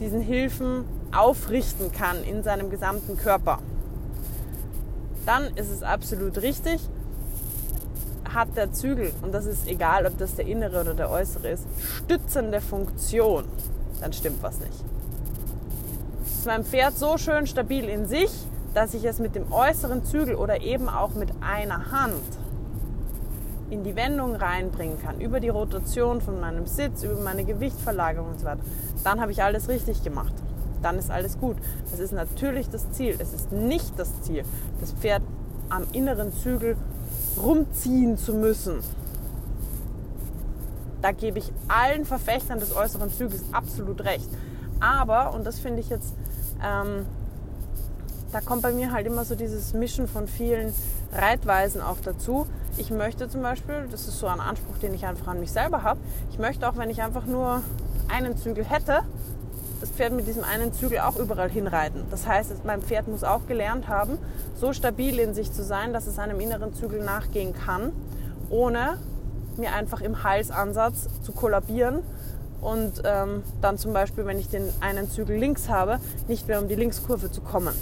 diesen 0.00 0.20
Hilfen 0.20 0.84
aufrichten 1.16 1.92
kann 1.92 2.24
in 2.24 2.42
seinem 2.42 2.68
gesamten 2.68 3.16
Körper. 3.16 3.60
Dann 5.26 5.44
ist 5.54 5.70
es 5.70 5.84
absolut 5.84 6.42
richtig, 6.42 6.80
hat 8.34 8.48
der 8.56 8.72
Zügel, 8.72 9.12
und 9.22 9.32
das 9.32 9.46
ist 9.46 9.68
egal, 9.68 10.06
ob 10.06 10.18
das 10.18 10.34
der 10.34 10.48
innere 10.48 10.80
oder 10.80 10.94
der 10.94 11.08
äußere 11.08 11.50
ist, 11.50 11.62
stützende 11.78 12.60
Funktion 12.60 13.44
dann 14.00 14.12
stimmt 14.12 14.42
was 14.42 14.58
nicht. 14.60 14.84
Ist 16.26 16.46
mein 16.46 16.64
Pferd 16.64 16.96
so 16.96 17.18
schön 17.18 17.46
stabil 17.46 17.84
in 17.84 18.06
sich, 18.06 18.30
dass 18.74 18.94
ich 18.94 19.04
es 19.04 19.18
mit 19.18 19.34
dem 19.34 19.52
äußeren 19.52 20.04
Zügel 20.04 20.34
oder 20.34 20.60
eben 20.60 20.88
auch 20.88 21.14
mit 21.14 21.30
einer 21.40 21.90
Hand 21.90 22.22
in 23.70 23.82
die 23.82 23.96
Wendung 23.96 24.36
reinbringen 24.36 25.00
kann, 25.00 25.20
über 25.20 25.40
die 25.40 25.48
Rotation 25.48 26.20
von 26.20 26.40
meinem 26.40 26.66
Sitz, 26.66 27.02
über 27.02 27.20
meine 27.20 27.44
Gewichtverlagerung 27.44 28.30
und 28.30 28.40
so 28.40 28.46
weiter, 28.46 28.60
dann 29.02 29.20
habe 29.20 29.32
ich 29.32 29.42
alles 29.42 29.68
richtig 29.68 30.04
gemacht. 30.04 30.32
Dann 30.82 30.98
ist 30.98 31.10
alles 31.10 31.38
gut. 31.38 31.56
Das 31.90 31.98
ist 31.98 32.12
natürlich 32.12 32.68
das 32.68 32.92
Ziel. 32.92 33.16
Es 33.18 33.32
ist 33.32 33.50
nicht 33.50 33.98
das 33.98 34.22
Ziel, 34.22 34.44
das 34.80 34.92
Pferd 34.92 35.22
am 35.68 35.84
inneren 35.92 36.32
Zügel 36.32 36.76
rumziehen 37.42 38.16
zu 38.18 38.34
müssen, 38.34 38.80
da 41.02 41.12
gebe 41.12 41.38
ich 41.38 41.52
allen 41.68 42.04
Verfechtern 42.04 42.60
des 42.60 42.74
äußeren 42.74 43.10
Zügels 43.10 43.44
absolut 43.52 44.04
recht. 44.04 44.28
Aber, 44.80 45.32
und 45.34 45.44
das 45.46 45.58
finde 45.58 45.80
ich 45.80 45.88
jetzt, 45.88 46.14
ähm, 46.64 47.06
da 48.32 48.40
kommt 48.40 48.62
bei 48.62 48.72
mir 48.72 48.92
halt 48.92 49.06
immer 49.06 49.24
so 49.24 49.34
dieses 49.34 49.72
Mischen 49.72 50.08
von 50.08 50.28
vielen 50.28 50.74
Reitweisen 51.12 51.80
auch 51.80 51.98
dazu. 52.04 52.46
Ich 52.76 52.90
möchte 52.90 53.28
zum 53.28 53.42
Beispiel, 53.42 53.88
das 53.90 54.08
ist 54.08 54.18
so 54.18 54.26
ein 54.26 54.40
Anspruch, 54.40 54.76
den 54.78 54.92
ich 54.94 55.06
einfach 55.06 55.28
an 55.28 55.40
mich 55.40 55.52
selber 55.52 55.82
habe, 55.82 56.00
ich 56.30 56.38
möchte 56.38 56.68
auch, 56.68 56.76
wenn 56.76 56.90
ich 56.90 57.02
einfach 57.02 57.24
nur 57.26 57.62
einen 58.08 58.36
Zügel 58.36 58.64
hätte, 58.64 59.00
das 59.80 59.90
Pferd 59.90 60.12
mit 60.12 60.26
diesem 60.26 60.44
einen 60.44 60.72
Zügel 60.72 61.00
auch 61.00 61.16
überall 61.16 61.50
hinreiten. 61.50 62.04
Das 62.10 62.26
heißt, 62.26 62.64
mein 62.64 62.82
Pferd 62.82 63.08
muss 63.08 63.24
auch 63.24 63.46
gelernt 63.46 63.88
haben, 63.88 64.18
so 64.58 64.72
stabil 64.72 65.18
in 65.18 65.34
sich 65.34 65.52
zu 65.52 65.62
sein, 65.62 65.92
dass 65.92 66.06
es 66.06 66.18
einem 66.18 66.40
inneren 66.40 66.74
Zügel 66.74 67.02
nachgehen 67.02 67.54
kann, 67.54 67.92
ohne 68.50 68.98
mir 69.58 69.72
einfach 69.72 70.00
im 70.00 70.22
Halsansatz 70.22 71.08
zu 71.22 71.32
kollabieren 71.32 72.02
und 72.60 73.02
ähm, 73.04 73.42
dann 73.60 73.78
zum 73.78 73.92
Beispiel, 73.92 74.26
wenn 74.26 74.38
ich 74.38 74.48
den 74.48 74.68
einen 74.80 75.10
Zügel 75.10 75.36
links 75.36 75.68
habe, 75.68 76.00
nicht 76.28 76.48
mehr 76.48 76.60
um 76.60 76.68
die 76.68 76.74
Linkskurve 76.74 77.30
zu 77.30 77.40
kommen. 77.40 77.74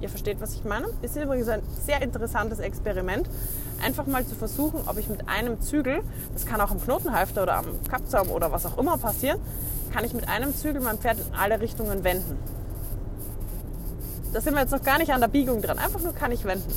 Ihr 0.00 0.08
versteht, 0.08 0.40
was 0.40 0.54
ich 0.54 0.64
meine? 0.64 0.86
Ist 1.02 1.16
übrigens 1.16 1.48
ein 1.48 1.62
sehr 1.82 2.02
interessantes 2.02 2.58
Experiment. 2.58 3.28
Einfach 3.82 4.06
mal 4.06 4.26
zu 4.26 4.34
versuchen, 4.34 4.80
ob 4.86 4.98
ich 4.98 5.08
mit 5.08 5.28
einem 5.28 5.60
Zügel, 5.62 6.02
das 6.32 6.46
kann 6.46 6.60
auch 6.60 6.70
am 6.70 6.80
Knotenhalfter 6.80 7.42
oder 7.42 7.56
am 7.56 7.82
Kappzaum 7.88 8.30
oder 8.30 8.52
was 8.52 8.66
auch 8.66 8.78
immer 8.78 8.98
passieren, 8.98 9.40
kann 9.92 10.04
ich 10.04 10.12
mit 10.12 10.28
einem 10.28 10.54
Zügel 10.54 10.82
mein 10.82 10.98
Pferd 10.98 11.18
in 11.20 11.34
alle 11.34 11.60
Richtungen 11.60 12.04
wenden. 12.04 12.36
Da 14.32 14.40
sind 14.40 14.54
wir 14.54 14.60
jetzt 14.60 14.72
noch 14.72 14.82
gar 14.82 14.98
nicht 14.98 15.12
an 15.12 15.20
der 15.20 15.28
Biegung 15.28 15.62
dran. 15.62 15.78
Einfach 15.78 16.00
nur 16.00 16.12
kann 16.12 16.32
ich 16.32 16.44
wenden. 16.44 16.72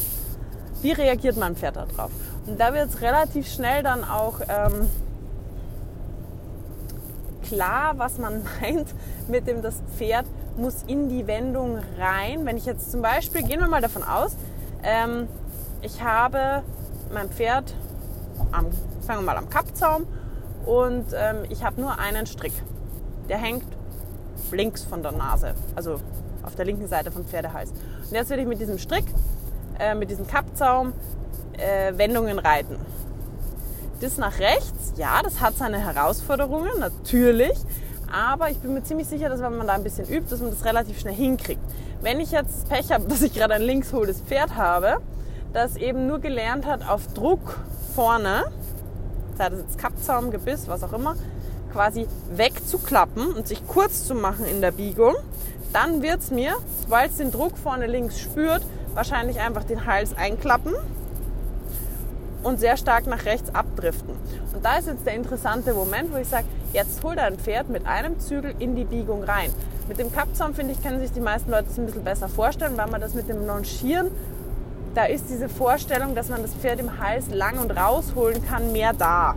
Wie 0.81 0.91
reagiert 0.91 1.37
mein 1.37 1.55
Pferd 1.55 1.75
darauf? 1.75 2.11
Und 2.45 2.59
da 2.59 2.73
wird 2.73 2.89
es 2.89 3.01
relativ 3.01 3.47
schnell 3.51 3.83
dann 3.83 4.03
auch 4.03 4.39
ähm, 4.47 4.89
klar, 7.43 7.93
was 7.97 8.17
man 8.17 8.43
meint 8.61 8.87
mit 9.27 9.47
dem, 9.47 9.61
das 9.61 9.81
Pferd 9.97 10.25
muss 10.57 10.83
in 10.87 11.09
die 11.09 11.27
Wendung 11.27 11.79
rein. 11.99 12.45
Wenn 12.45 12.57
ich 12.57 12.65
jetzt 12.65 12.91
zum 12.91 13.01
Beispiel, 13.01 13.43
gehen 13.43 13.59
wir 13.59 13.67
mal 13.67 13.81
davon 13.81 14.03
aus, 14.03 14.35
ähm, 14.83 15.27
ich 15.81 16.01
habe 16.01 16.63
mein 17.13 17.29
Pferd 17.29 17.73
am, 18.51 18.67
sagen 19.01 19.19
wir 19.19 19.25
mal, 19.25 19.37
am 19.37 19.49
Kappzaum 19.49 20.07
und 20.65 21.05
ähm, 21.13 21.37
ich 21.49 21.63
habe 21.63 21.79
nur 21.79 21.97
einen 21.99 22.25
Strick. 22.25 22.53
Der 23.29 23.37
hängt 23.37 23.65
links 24.51 24.83
von 24.83 25.01
der 25.01 25.11
Nase, 25.11 25.53
also 25.75 25.99
auf 26.43 26.55
der 26.55 26.65
linken 26.65 26.87
Seite 26.87 27.11
vom 27.11 27.25
Pferdehals. 27.25 27.71
Und 27.71 28.11
jetzt 28.11 28.29
werde 28.29 28.43
ich 28.43 28.47
mit 28.47 28.59
diesem 28.59 28.77
Strick 28.77 29.05
äh, 29.79 29.95
mit 29.95 30.09
diesem 30.09 30.27
Kappzaum 30.27 30.93
äh, 31.57 31.97
Wendungen 31.97 32.39
reiten. 32.39 32.77
Das 33.99 34.17
nach 34.17 34.39
rechts, 34.39 34.93
ja, 34.95 35.21
das 35.23 35.41
hat 35.41 35.57
seine 35.57 35.79
Herausforderungen, 35.79 36.79
natürlich. 36.79 37.57
Aber 38.11 38.49
ich 38.49 38.57
bin 38.59 38.73
mir 38.73 38.83
ziemlich 38.83 39.07
sicher, 39.07 39.27
dass 39.29 39.41
wenn 39.41 39.57
man 39.57 39.67
da 39.67 39.73
ein 39.73 39.83
bisschen 39.83 40.07
übt, 40.07 40.29
dass 40.29 40.39
man 40.39 40.51
das 40.51 40.63
relativ 40.63 40.99
schnell 40.99 41.15
hinkriegt. 41.15 41.61
Wenn 42.01 42.19
ich 42.19 42.31
jetzt 42.31 42.69
Pech 42.69 42.91
habe, 42.91 43.05
dass 43.07 43.21
ich 43.21 43.33
gerade 43.33 43.55
ein 43.55 43.61
linksholdes 43.61 44.21
Pferd 44.21 44.55
habe, 44.55 44.97
das 45.53 45.75
eben 45.75 46.07
nur 46.07 46.19
gelernt 46.19 46.65
hat, 46.65 46.87
auf 46.87 47.07
Druck 47.13 47.57
vorne, 47.95 48.45
sei 49.37 49.49
das 49.49 49.59
jetzt 49.59 49.77
Kappzaum, 49.77 50.31
Gebiss, 50.31 50.67
was 50.67 50.83
auch 50.83 50.93
immer, 50.93 51.15
quasi 51.73 52.07
wegzuklappen 52.31 53.33
und 53.33 53.47
sich 53.47 53.65
kurz 53.67 54.05
zu 54.05 54.15
machen 54.15 54.45
in 54.45 54.61
der 54.61 54.71
Biegung, 54.71 55.15
dann 55.73 56.01
wird 56.01 56.21
es 56.21 56.31
mir, 56.31 56.55
weil 56.87 57.09
es 57.09 57.17
den 57.17 57.31
Druck 57.31 57.57
vorne 57.57 57.87
links 57.87 58.19
spürt, 58.19 58.63
wahrscheinlich 58.97 59.39
einfach 59.39 59.63
den 59.63 59.85
Hals 59.85 60.17
einklappen 60.17 60.73
und 62.43 62.59
sehr 62.59 62.75
stark 62.75 63.07
nach 63.07 63.23
rechts 63.23 63.55
abdriften. 63.55 64.15
Und 64.53 64.65
da 64.65 64.77
ist 64.77 64.87
jetzt 64.87 65.05
der 65.05 65.13
interessante 65.13 65.73
Moment, 65.73 66.13
wo 66.13 66.17
ich 66.17 66.27
sage, 66.27 66.45
jetzt 66.73 67.01
hol 67.03 67.15
dein 67.15 67.37
Pferd 67.37 67.69
mit 67.69 67.85
einem 67.85 68.19
Zügel 68.19 68.53
in 68.59 68.75
die 68.75 68.83
Biegung 68.83 69.23
rein. 69.23 69.53
Mit 69.87 69.99
dem 69.99 70.11
Kappzaum, 70.11 70.53
finde 70.53 70.73
ich, 70.73 70.83
können 70.83 70.99
sich 70.99 71.13
die 71.13 71.21
meisten 71.21 71.49
Leute 71.49 71.65
das 71.69 71.77
ein 71.77 71.85
bisschen 71.85 72.03
besser 72.03 72.27
vorstellen, 72.27 72.75
weil 72.75 72.89
man 72.89 72.99
das 72.99 73.13
mit 73.13 73.29
dem 73.29 73.45
Longieren 73.45 74.11
da 74.97 75.05
ist 75.05 75.29
diese 75.29 75.47
Vorstellung, 75.47 76.15
dass 76.15 76.29
man 76.29 76.41
das 76.41 76.55
Pferd 76.55 76.79
im 76.79 76.99
Hals 76.99 77.29
lang 77.29 77.59
und 77.59 77.69
rausholen 77.69 78.43
kann, 78.43 78.71
mehr 78.71 78.93
da. 78.93 79.35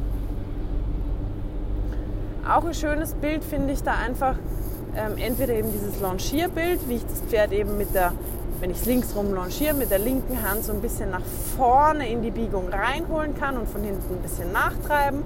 Auch 2.49 2.65
ein 2.65 2.73
schönes 2.73 3.13
Bild 3.13 3.45
finde 3.45 3.75
ich 3.75 3.83
da 3.83 3.93
einfach, 3.93 4.37
ähm, 4.97 5.19
entweder 5.19 5.53
eben 5.53 5.71
dieses 5.71 6.01
Longierbild, 6.01 6.89
wie 6.89 6.95
ich 6.95 7.05
das 7.05 7.21
Pferd 7.29 7.53
eben 7.53 7.77
mit 7.77 7.95
der, 7.95 8.13
wenn 8.61 8.71
ich 8.71 8.85
links 8.85 9.15
rum 9.17 9.33
longiere, 9.33 9.75
mit 9.75 9.91
der 9.91 9.99
linken 9.99 10.43
Hand 10.43 10.65
so 10.65 10.73
ein 10.73 10.81
bisschen 10.81 11.11
nach 11.11 11.23
vorne 11.57 12.09
in 12.09 12.23
die 12.23 12.31
Biegung 12.31 12.69
reinholen 12.69 13.35
kann 13.35 13.57
und 13.57 13.69
von 13.69 13.83
hinten 13.83 14.15
ein 14.15 14.23
bisschen 14.23 14.53
nachtreiben. 14.53 15.23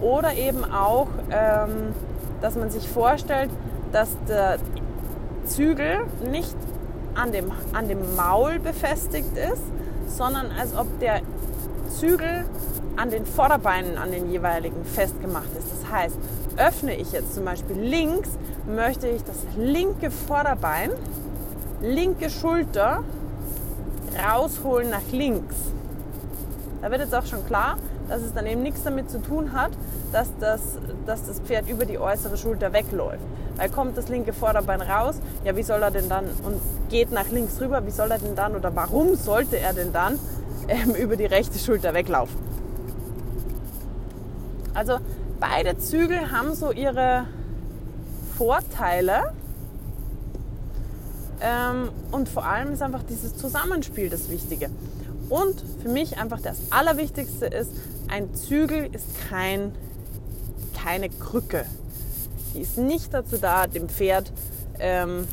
Oder 0.00 0.34
eben 0.34 0.64
auch, 0.64 1.08
ähm, 1.30 1.94
dass 2.40 2.56
man 2.56 2.70
sich 2.70 2.88
vorstellt, 2.88 3.50
dass 3.92 4.10
der 4.28 4.58
Zügel 5.46 6.00
nicht 6.30 6.56
an 7.14 7.32
dem, 7.32 7.52
an 7.72 7.88
dem 7.88 8.16
Maul 8.16 8.58
befestigt 8.58 9.36
ist, 9.36 9.62
sondern 10.08 10.50
als 10.58 10.76
ob 10.76 10.86
der 11.00 11.20
Zügel 11.88 12.44
an 12.96 13.10
den 13.10 13.26
Vorderbeinen, 13.26 13.98
an 13.98 14.10
den 14.10 14.30
jeweiligen 14.30 14.84
festgemacht 14.84 15.48
ist. 15.58 15.68
Das 15.70 15.90
heißt, 15.90 16.16
öffne 16.56 16.94
ich 16.96 17.12
jetzt 17.12 17.34
zum 17.34 17.44
Beispiel 17.44 17.76
links, 17.76 18.30
möchte 18.66 19.08
ich 19.08 19.22
das 19.24 19.36
linke 19.56 20.10
Vorderbein, 20.10 20.90
linke 21.84 22.30
Schulter 22.30 23.04
rausholen 24.26 24.90
nach 24.90 25.02
links. 25.12 25.54
Da 26.80 26.90
wird 26.90 27.00
jetzt 27.00 27.14
auch 27.14 27.26
schon 27.26 27.44
klar, 27.46 27.76
dass 28.08 28.22
es 28.22 28.32
dann 28.32 28.46
eben 28.46 28.62
nichts 28.62 28.82
damit 28.82 29.10
zu 29.10 29.20
tun 29.20 29.52
hat, 29.52 29.72
dass 30.12 30.28
das, 30.38 30.60
dass 31.06 31.26
das 31.26 31.40
Pferd 31.40 31.68
über 31.68 31.84
die 31.84 31.98
äußere 31.98 32.36
Schulter 32.36 32.72
wegläuft. 32.72 33.22
Weil 33.56 33.68
kommt 33.68 33.96
das 33.96 34.08
linke 34.08 34.32
Vorderbein 34.32 34.80
raus, 34.80 35.16
ja, 35.44 35.56
wie 35.56 35.62
soll 35.62 35.82
er 35.82 35.90
denn 35.90 36.08
dann, 36.08 36.24
und 36.44 36.60
geht 36.90 37.12
nach 37.12 37.28
links 37.30 37.60
rüber, 37.60 37.86
wie 37.86 37.90
soll 37.90 38.10
er 38.10 38.18
denn 38.18 38.34
dann 38.34 38.54
oder 38.56 38.74
warum 38.74 39.14
sollte 39.14 39.58
er 39.58 39.72
denn 39.72 39.92
dann 39.92 40.18
ähm, 40.68 40.94
über 40.98 41.16
die 41.16 41.26
rechte 41.26 41.58
Schulter 41.58 41.94
weglaufen? 41.94 42.36
Also 44.74 44.98
beide 45.38 45.78
Zügel 45.78 46.32
haben 46.32 46.54
so 46.54 46.72
ihre 46.72 47.26
Vorteile. 48.36 49.32
Ähm, 51.44 51.90
und 52.10 52.28
vor 52.28 52.46
allem 52.46 52.72
ist 52.72 52.80
einfach 52.80 53.02
dieses 53.02 53.36
Zusammenspiel 53.36 54.08
das 54.08 54.30
Wichtige. 54.30 54.70
Und 55.28 55.62
für 55.82 55.90
mich 55.90 56.16
einfach 56.16 56.40
das 56.40 56.56
Allerwichtigste 56.70 57.46
ist, 57.46 57.70
ein 58.08 58.34
Zügel 58.34 58.88
ist 58.94 59.06
kein, 59.28 59.72
keine 60.74 61.10
Krücke. 61.10 61.66
Die 62.54 62.60
ist 62.60 62.78
nicht 62.78 63.12
dazu 63.12 63.36
da, 63.36 63.66
dem 63.66 63.90
Pferd 63.90 64.32
ähm, 64.78 65.28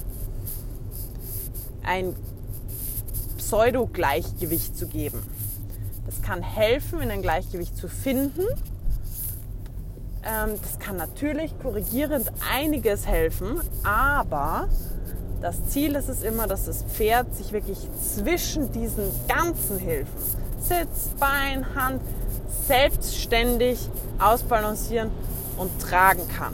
ein 1.84 2.14
Pseudo-Gleichgewicht 3.38 4.78
zu 4.78 4.88
geben. 4.88 5.24
Das 6.06 6.22
kann 6.22 6.42
helfen, 6.42 7.00
in 7.00 7.10
ein 7.10 7.22
Gleichgewicht 7.22 7.78
zu 7.78 7.88
finden. 7.88 8.44
Ähm, 10.24 10.60
das 10.62 10.78
kann 10.80 10.98
natürlich 10.98 11.58
korrigierend 11.60 12.32
einiges 12.54 13.08
helfen, 13.08 13.62
aber 13.84 14.68
das 15.42 15.56
Ziel 15.70 15.96
ist 15.96 16.08
es 16.08 16.22
immer, 16.22 16.46
dass 16.46 16.66
das 16.66 16.84
Pferd 16.84 17.36
sich 17.36 17.52
wirklich 17.52 17.80
zwischen 18.16 18.72
diesen 18.72 19.06
ganzen 19.28 19.80
Hilfen, 19.80 20.14
Sitz, 20.62 21.10
Bein, 21.20 21.66
Hand, 21.76 22.02
selbstständig 22.68 23.80
ausbalancieren 24.20 25.10
und 25.58 25.72
tragen 25.82 26.28
kann. 26.38 26.54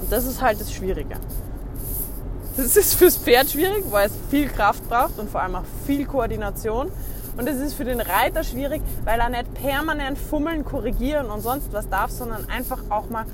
Und 0.00 0.12
das 0.12 0.24
ist 0.24 0.40
halt 0.40 0.60
das 0.60 0.72
Schwierige. 0.72 1.16
Das 2.56 2.76
ist 2.76 2.94
fürs 2.94 3.16
Pferd 3.16 3.50
schwierig, 3.50 3.84
weil 3.90 4.06
es 4.06 4.12
viel 4.30 4.48
Kraft 4.48 4.88
braucht 4.88 5.18
und 5.18 5.28
vor 5.28 5.42
allem 5.42 5.56
auch 5.56 5.64
viel 5.84 6.06
Koordination. 6.06 6.90
Und 7.36 7.48
es 7.48 7.60
ist 7.60 7.74
für 7.74 7.84
den 7.84 8.00
Reiter 8.00 8.44
schwierig, 8.44 8.80
weil 9.04 9.20
er 9.20 9.28
nicht 9.28 9.52
permanent 9.52 10.16
fummeln, 10.16 10.64
korrigieren 10.64 11.26
und 11.26 11.42
sonst 11.42 11.70
was 11.72 11.88
darf, 11.88 12.10
sondern 12.10 12.48
einfach 12.48 12.78
auch 12.88 13.10
mal 13.10 13.26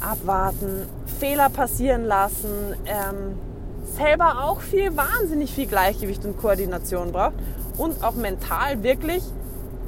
abwarten, 0.00 0.86
Fehler 1.18 1.48
passieren 1.48 2.04
lassen, 2.04 2.74
ähm, 2.86 3.38
selber 3.96 4.44
auch 4.44 4.60
viel, 4.60 4.96
wahnsinnig 4.96 5.52
viel 5.52 5.66
Gleichgewicht 5.66 6.24
und 6.24 6.38
Koordination 6.38 7.12
braucht 7.12 7.34
und 7.78 8.02
auch 8.04 8.14
mental 8.14 8.82
wirklich 8.82 9.22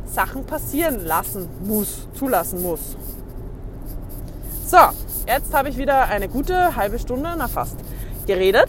Sachen 0.06 0.44
passieren 0.44 1.04
lassen 1.04 1.48
muss, 1.64 2.06
zulassen 2.14 2.62
muss. 2.62 2.96
So, 4.66 4.78
jetzt 5.26 5.52
habe 5.54 5.68
ich 5.68 5.76
wieder 5.76 6.04
eine 6.04 6.28
gute 6.28 6.76
halbe 6.76 6.98
Stunde, 6.98 7.34
na 7.36 7.48
fast, 7.48 7.76
geredet. 8.26 8.68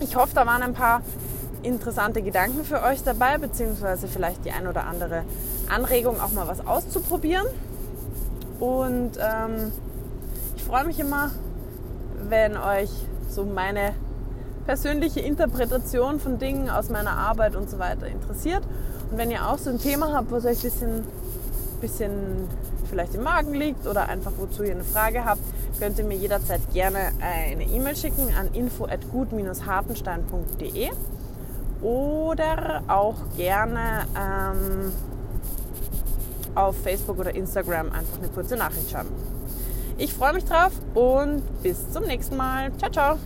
Ich 0.00 0.16
hoffe, 0.16 0.34
da 0.34 0.46
waren 0.46 0.62
ein 0.62 0.74
paar 0.74 1.02
interessante 1.62 2.22
Gedanken 2.22 2.64
für 2.64 2.82
euch 2.82 3.02
dabei, 3.04 3.38
beziehungsweise 3.38 4.08
vielleicht 4.08 4.44
die 4.44 4.50
ein 4.50 4.66
oder 4.66 4.86
andere 4.86 5.22
Anregung, 5.68 6.20
auch 6.20 6.32
mal 6.32 6.48
was 6.48 6.66
auszuprobieren. 6.66 7.46
Und 8.58 9.12
ähm, 9.18 9.72
freue 10.72 10.86
mich 10.86 10.98
immer, 11.00 11.30
wenn 12.30 12.56
euch 12.56 12.88
so 13.28 13.44
meine 13.44 13.92
persönliche 14.64 15.20
Interpretation 15.20 16.18
von 16.18 16.38
Dingen 16.38 16.70
aus 16.70 16.88
meiner 16.88 17.10
Arbeit 17.10 17.56
und 17.56 17.68
so 17.68 17.78
weiter 17.78 18.06
interessiert. 18.06 18.62
Und 19.10 19.18
wenn 19.18 19.30
ihr 19.30 19.46
auch 19.46 19.58
so 19.58 19.68
ein 19.68 19.78
Thema 19.78 20.14
habt, 20.14 20.32
was 20.32 20.46
euch 20.46 20.64
ein 20.64 20.70
bisschen, 20.70 21.04
bisschen 21.82 22.48
vielleicht 22.88 23.14
im 23.14 23.22
Magen 23.22 23.52
liegt 23.52 23.86
oder 23.86 24.08
einfach 24.08 24.32
wozu 24.38 24.62
ihr 24.62 24.72
eine 24.72 24.82
Frage 24.82 25.26
habt, 25.26 25.42
könnt 25.78 25.98
ihr 25.98 26.06
mir 26.06 26.16
jederzeit 26.16 26.62
gerne 26.72 27.12
eine 27.20 27.64
E-Mail 27.64 27.94
schicken 27.94 28.32
an 28.34 28.48
info@gut-hartenstein.de 28.54 30.88
oder 31.82 32.82
auch 32.88 33.16
gerne 33.36 34.06
ähm, 34.18 34.90
auf 36.54 36.82
Facebook 36.82 37.18
oder 37.18 37.34
Instagram 37.34 37.92
einfach 37.92 38.20
eine 38.20 38.28
kurze 38.28 38.56
Nachricht 38.56 38.90
schreiben. 38.90 39.31
Ich 39.98 40.12
freue 40.12 40.32
mich 40.32 40.44
drauf 40.44 40.72
und 40.94 41.42
bis 41.62 41.90
zum 41.92 42.04
nächsten 42.04 42.36
Mal. 42.36 42.72
Ciao, 42.78 42.90
ciao. 42.90 43.18